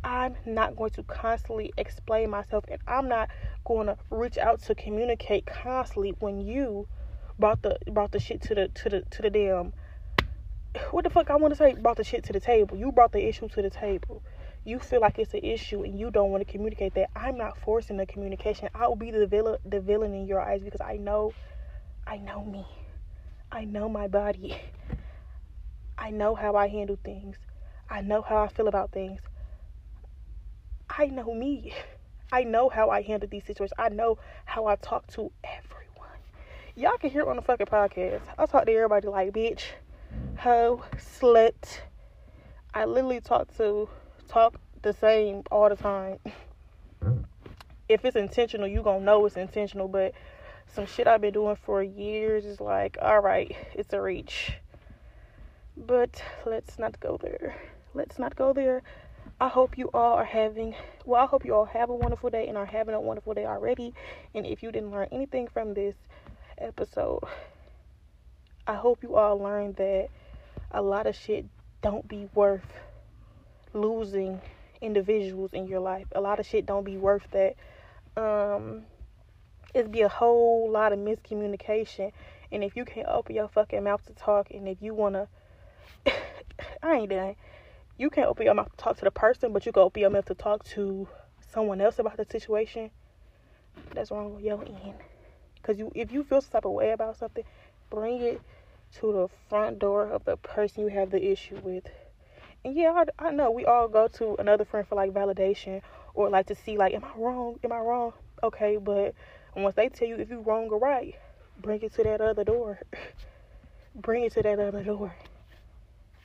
I'm 0.04 0.36
not 0.46 0.76
going 0.76 0.91
to 0.91 1.02
constantly 1.02 1.74
explain 1.76 2.30
myself 2.30 2.63
and 2.67 2.80
I'm 2.88 3.10
not 3.10 3.32
going 3.65 3.88
to 3.88 3.98
reach 4.12 4.38
out 4.38 4.62
to 4.65 4.76
communicate 4.76 5.48
constantly 5.48 6.13
when 6.19 6.41
you 6.41 6.88
brought 7.39 7.63
the 7.63 7.80
brought 7.89 8.12
the 8.12 8.19
shit 8.19 8.39
to 8.43 8.54
the 8.54 8.67
to 8.67 8.89
the 8.89 9.02
to 9.10 9.24
the 9.24 9.32
damn 9.32 9.74
what 10.91 11.04
the 11.04 11.10
fuck 11.10 11.32
I 11.32 11.36
want 11.36 11.54
to 11.54 11.58
say 11.58 11.74
brought 11.74 11.98
the 11.98 12.04
shit 12.04 12.24
to 12.26 12.34
the 12.34 12.39
table. 12.39 12.78
You 12.78 12.91
brought 12.91 13.13
the 13.13 13.28
issue 13.28 13.48
to 13.48 13.63
the 13.63 13.72
table. 13.72 14.22
You 14.63 14.78
feel 14.78 15.02
like 15.02 15.17
it's 15.17 15.34
an 15.34 15.43
issue 15.43 15.82
and 15.82 16.00
you 16.00 16.12
don't 16.12 16.30
want 16.30 16.46
to 16.46 16.52
communicate 16.52 16.93
that. 16.93 17.10
I'm 17.15 17.39
not 17.39 17.58
forcing 17.58 17.98
the 17.98 18.06
communication. 18.06 18.69
I 18.76 18.88
will 18.88 18.96
be 18.96 19.10
the 19.10 19.26
villain 19.26 19.58
the 19.65 19.80
villain 19.80 20.13
in 20.13 20.28
your 20.28 20.39
eyes 20.39 20.62
because 20.62 20.82
I 20.82 20.98
know 20.98 21.34
I 22.06 22.17
know 22.17 22.46
me. 22.46 22.63
I 23.54 23.66
know 23.66 23.88
my 23.88 24.08
body. 24.08 24.58
I 25.96 26.10
know 26.10 26.34
how 26.34 26.56
I 26.56 26.68
handle 26.70 26.98
things. 27.04 27.38
I 27.88 28.02
know 28.02 28.24
how 28.24 28.42
I 28.42 28.48
feel 28.48 28.68
about 28.68 28.92
things. 28.92 29.22
I 30.89 31.06
know 31.06 31.36
me. 31.36 31.72
I 32.32 32.46
know 32.46 32.68
how 32.68 32.89
I 32.89 33.04
handle 33.04 33.30
these 33.30 33.46
situations. 33.46 33.76
I 33.78 33.89
know 33.89 34.18
how 34.46 34.66
I 34.66 34.76
talk 34.78 35.06
to 35.12 35.32
everyone. 35.44 36.18
Y'all 36.76 36.98
can 36.98 37.12
hear 37.12 37.30
on 37.30 37.36
the 37.36 37.44
fucking 37.44 37.68
podcast. 37.68 38.22
I 38.39 38.48
talk 38.48 38.66
to 38.66 38.72
everybody 38.72 39.08
like 39.08 39.32
bitch, 39.34 39.66
hoe, 40.38 40.82
slut. 40.98 41.82
I 42.74 42.86
literally 42.86 43.22
talk 43.22 43.56
to 43.58 43.88
talk 44.28 44.60
the 44.82 44.94
same 44.94 45.44
all 45.52 45.70
the 45.70 45.76
time. 45.76 46.18
If 47.88 48.04
it's 48.04 48.16
intentional, 48.16 48.66
you 48.68 48.82
gonna 48.82 49.06
know 49.06 49.28
it's 49.28 49.38
intentional. 49.38 49.88
But 49.88 50.13
some 50.67 50.86
shit 50.86 51.08
I've 51.08 51.21
been 51.21 51.34
doing 51.34 51.56
for 51.56 51.84
years 51.84 52.45
is 52.45 52.60
like, 52.60 52.97
all 53.02 53.19
right, 53.19 53.56
it's 53.73 53.93
a 53.93 54.02
reach. 54.02 54.54
But 55.76 56.21
let's 56.45 56.78
not 56.78 56.99
go 56.99 57.17
there. 57.21 57.56
Let's 57.93 58.19
not 58.19 58.36
go 58.36 58.54
there. 58.54 58.82
I 59.39 59.47
hope 59.47 59.78
you 59.78 59.89
all 59.93 60.13
are 60.13 60.26
having, 60.26 60.76
well, 61.06 61.23
I 61.23 61.26
hope 61.26 61.45
you 61.45 61.54
all 61.54 61.65
have 61.65 61.89
a 61.89 61.95
wonderful 61.95 62.30
day 62.30 62.47
and 62.47 62.58
are 62.58 62.65
having 62.65 62.95
a 62.95 63.02
wonderful 63.02 63.34
day 63.34 63.45
already. 63.45 63.93
And 64.34 64.45
if 64.45 64.63
you 64.63 64.71
didn't 64.71 64.91
learn 64.91 65.08
anything 65.12 65.47
from 65.47 65.73
this 65.73 65.95
episode, 66.58 67.23
I 68.65 68.76
hope 68.76 69.04
you 69.04 69.15
all 69.15 69.38
learned 69.38 69.76
that 69.78 70.10
a 70.71 70.82
lot 70.82 71.08
of 71.08 71.15
shit 71.15 71.45
don't 71.82 72.08
be 72.08 72.30
worth 72.34 72.73
losing 73.73 74.41
individuals 74.82 75.54
in 75.54 75.67
your 75.67 75.80
life. 75.80 76.08
A 76.13 76.21
lot 76.21 76.39
of 76.39 76.45
shit 76.45 76.65
don't 76.65 76.86
be 76.86 76.97
worth 76.97 77.28
that. 77.32 77.56
Um, 78.15 78.84
it'd 79.73 79.91
be 79.91 80.01
a 80.01 80.09
whole 80.09 80.69
lot 80.69 80.93
of 80.93 80.99
miscommunication. 80.99 82.12
And 82.51 82.63
if 82.63 82.75
you 82.75 82.86
can't 82.86 83.07
open 83.07 83.36
your 83.36 83.47
fucking 83.47 83.83
mouth 83.83 84.05
to 84.05 84.13
talk, 84.13 84.51
and 84.51 84.67
if 84.67 84.77
you 84.81 84.93
wanna, 84.93 85.27
I 86.83 86.93
ain't 86.93 87.09
done 87.09 87.36
you 87.97 88.09
can't 88.09 88.27
open 88.27 88.45
your 88.45 88.55
mouth 88.55 88.69
to 88.71 88.77
talk 88.77 88.97
to 88.97 89.05
the 89.05 89.12
person, 89.12 89.53
but 89.53 89.65
you 89.65 89.71
can 89.71 89.83
open 89.83 90.01
your 90.01 90.09
mouth 90.09 90.25
to 90.25 90.36
talk 90.36 90.63
to 90.63 91.07
someone 91.51 91.79
else 91.81 91.99
about 91.99 92.17
the 92.17 92.25
situation. 92.25 92.89
that's 93.93 94.12
wrong 94.12 94.36
on 94.36 94.43
your 94.43 94.63
end. 94.63 94.95
Cause 95.62 95.77
you, 95.77 95.91
if 95.95 96.12
you 96.12 96.23
feel 96.23 96.41
some 96.41 96.51
type 96.51 96.65
of 96.65 96.71
way 96.71 96.91
about 96.91 97.17
something, 97.17 97.43
bring 97.89 98.21
it 98.21 98.41
to 98.95 99.13
the 99.13 99.27
front 99.49 99.79
door 99.79 100.09
of 100.09 100.25
the 100.25 100.36
person 100.38 100.83
you 100.83 100.89
have 100.89 101.12
the 101.12 101.31
issue 101.31 101.57
with. 101.63 101.86
And 102.65 102.75
yeah, 102.75 103.03
I, 103.19 103.27
I 103.27 103.31
know 103.31 103.51
we 103.51 103.65
all 103.65 103.88
go 103.88 104.07
to 104.07 104.36
another 104.36 104.65
friend 104.65 104.88
for 104.88 104.95
like 104.95 105.12
validation 105.12 105.81
or 106.13 106.29
like 106.29 106.47
to 106.47 106.55
see 106.55 106.77
like, 106.77 106.93
am 106.93 107.03
I 107.03 107.12
wrong? 107.15 107.59
Am 107.63 107.71
I 107.71 107.79
wrong? 107.79 108.13
Okay, 108.41 108.77
but 108.77 109.13
once 109.56 109.76
they 109.76 109.89
tell 109.89 110.08
you 110.08 110.16
if 110.16 110.30
you're 110.30 110.42
wrong 110.42 110.70
or 110.70 110.80
right, 110.80 111.16
bring 111.62 111.82
it 111.82 111.94
to 111.94 112.04
that 112.04 112.22
other 112.22 112.44
door. 112.44 112.80
bring 113.96 114.24
it 114.24 114.34
to 114.34 114.42
that 114.42 114.60
other 114.60 114.84
door. 114.84 115.16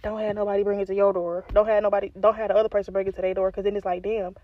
Don't 0.02 0.20
have 0.20 0.36
nobody 0.36 0.62
bring 0.62 0.80
it 0.80 0.86
to 0.86 0.94
your 0.94 1.12
door. 1.12 1.44
Don't 1.52 1.66
have 1.66 1.82
nobody. 1.82 2.10
Don't 2.18 2.36
have 2.36 2.48
the 2.48 2.56
other 2.56 2.68
person 2.68 2.92
bring 2.92 3.06
it 3.06 3.16
to 3.16 3.22
their 3.22 3.34
door. 3.34 3.50
Cause 3.50 3.64
then 3.64 3.76
it's 3.76 3.84
like, 3.84 4.02
damn. 4.02 4.36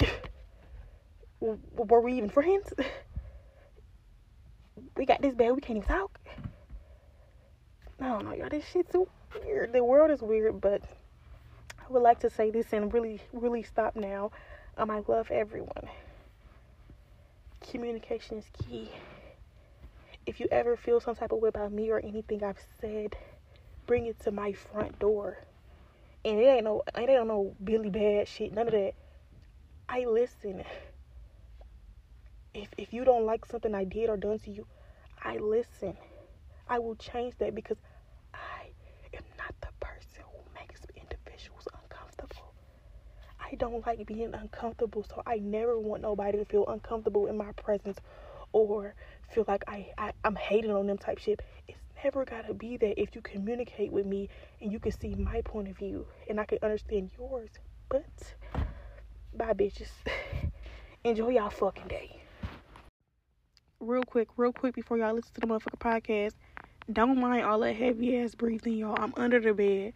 Were 1.40 2.00
we 2.00 2.14
even 2.14 2.30
friends? 2.30 2.72
we 4.96 5.04
got 5.04 5.20
this 5.20 5.34
bad. 5.34 5.52
We 5.52 5.60
can't 5.60 5.76
even 5.76 5.88
talk. 5.88 6.18
I 8.00 8.08
don't 8.08 8.24
know, 8.24 8.32
y'all. 8.32 8.48
This 8.48 8.66
shit's 8.66 8.92
so 8.92 9.08
weird. 9.44 9.72
The 9.72 9.84
world 9.84 10.10
is 10.10 10.22
weird, 10.22 10.60
but 10.60 10.82
I 11.78 11.92
would 11.92 12.02
like 12.02 12.18
to 12.20 12.30
say 12.30 12.50
this 12.50 12.72
and 12.72 12.92
really, 12.92 13.20
really 13.32 13.62
stop 13.62 13.94
now. 13.94 14.32
Um, 14.76 14.90
I 14.90 15.02
love 15.06 15.30
everyone. 15.30 15.88
Communication 17.70 18.38
is 18.38 18.46
key. 18.52 18.90
If 20.26 20.40
you 20.40 20.46
ever 20.50 20.76
feel 20.76 21.00
some 21.00 21.14
type 21.14 21.32
of 21.32 21.38
way 21.38 21.48
about 21.48 21.72
me 21.72 21.90
or 21.90 21.98
anything 21.98 22.42
I've 22.42 22.58
said, 22.80 23.16
bring 23.86 24.06
it 24.06 24.20
to 24.20 24.30
my 24.30 24.52
front 24.52 24.98
door. 24.98 25.38
And 26.24 26.38
it 26.38 26.44
ain't 26.44 26.64
no, 26.64 26.82
it 26.96 27.10
ain't 27.10 27.26
no 27.26 27.54
Billy 27.62 27.90
bad 27.90 28.28
shit, 28.28 28.52
none 28.52 28.68
of 28.68 28.72
that. 28.72 28.92
I 29.88 30.04
listen. 30.04 30.64
If 32.54 32.68
if 32.78 32.92
you 32.92 33.04
don't 33.04 33.26
like 33.26 33.44
something 33.44 33.74
I 33.74 33.84
did 33.84 34.08
or 34.08 34.16
done 34.16 34.38
to 34.40 34.50
you, 34.50 34.66
I 35.22 35.36
listen. 35.36 35.96
I 36.68 36.78
will 36.78 36.94
change 36.94 37.34
that 37.38 37.54
because 37.54 37.78
I 38.32 38.68
am 39.12 39.24
not 39.36 39.54
the 39.60 39.68
person 39.80 40.22
who 40.32 40.38
makes 40.58 40.80
individuals 40.96 41.66
uncomfortable. 41.82 42.54
I 43.50 43.56
don't 43.56 43.86
like 43.86 44.06
being 44.06 44.32
uncomfortable, 44.34 45.04
so 45.04 45.22
I 45.26 45.36
never 45.36 45.78
want 45.78 46.02
nobody 46.02 46.38
to 46.38 46.44
feel 46.44 46.66
uncomfortable 46.66 47.26
in 47.26 47.36
my 47.36 47.52
presence 47.52 47.98
or 48.52 48.94
feel 49.30 49.44
like 49.46 49.64
I, 49.66 49.88
I 49.98 50.12
I'm 50.24 50.36
hating 50.36 50.70
on 50.70 50.86
them 50.86 50.96
type 50.96 51.18
shit. 51.18 51.42
It's 51.68 51.78
never 52.02 52.24
gotta 52.24 52.54
be 52.54 52.76
that 52.78 53.00
if 53.00 53.14
you 53.14 53.20
communicate 53.20 53.92
with 53.92 54.06
me 54.06 54.28
and 54.60 54.72
you 54.72 54.78
can 54.78 54.92
see 54.92 55.14
my 55.14 55.42
point 55.42 55.68
of 55.68 55.76
view 55.76 56.06
and 56.28 56.40
I 56.40 56.46
can 56.46 56.58
understand 56.62 57.10
yours. 57.18 57.50
But 57.88 58.34
bye 59.34 59.52
bitches. 59.52 59.90
Enjoy 61.04 61.30
y'all 61.30 61.50
fucking 61.50 61.88
day. 61.88 62.22
Real 63.80 64.04
quick, 64.04 64.28
real 64.38 64.52
quick 64.52 64.74
before 64.74 64.96
y'all 64.96 65.12
listen 65.12 65.32
to 65.34 65.40
the 65.40 65.46
motherfucking 65.46 65.78
podcast. 65.80 66.34
Don't 66.90 67.18
mind 67.18 67.44
all 67.44 67.60
that 67.60 67.74
heavy 67.74 68.18
ass 68.18 68.34
breathing, 68.34 68.74
y'all. 68.74 68.96
I'm 68.98 69.12
under 69.16 69.40
the 69.40 69.52
bed. 69.52 69.92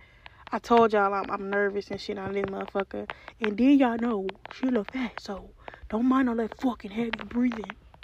I 0.52 0.60
told 0.60 0.92
y'all 0.94 1.14
I'm, 1.14 1.30
I'm 1.30 1.50
nervous 1.50 1.90
and 1.90 2.00
shit 2.00 2.18
on 2.18 2.34
this 2.34 2.46
motherfucker. 2.46 3.08
And 3.40 3.58
then 3.58 3.78
y'all 3.78 3.98
know 3.98 4.40
she 4.50 4.70
look 4.70 4.88
fat, 4.92 5.14
so 5.16 5.54
don't 5.90 6.06
mind 6.06 6.28
all 6.30 6.36
that 6.36 6.52
fucking 6.52 6.92
heavy 6.92 7.10
breathing. 7.18 7.76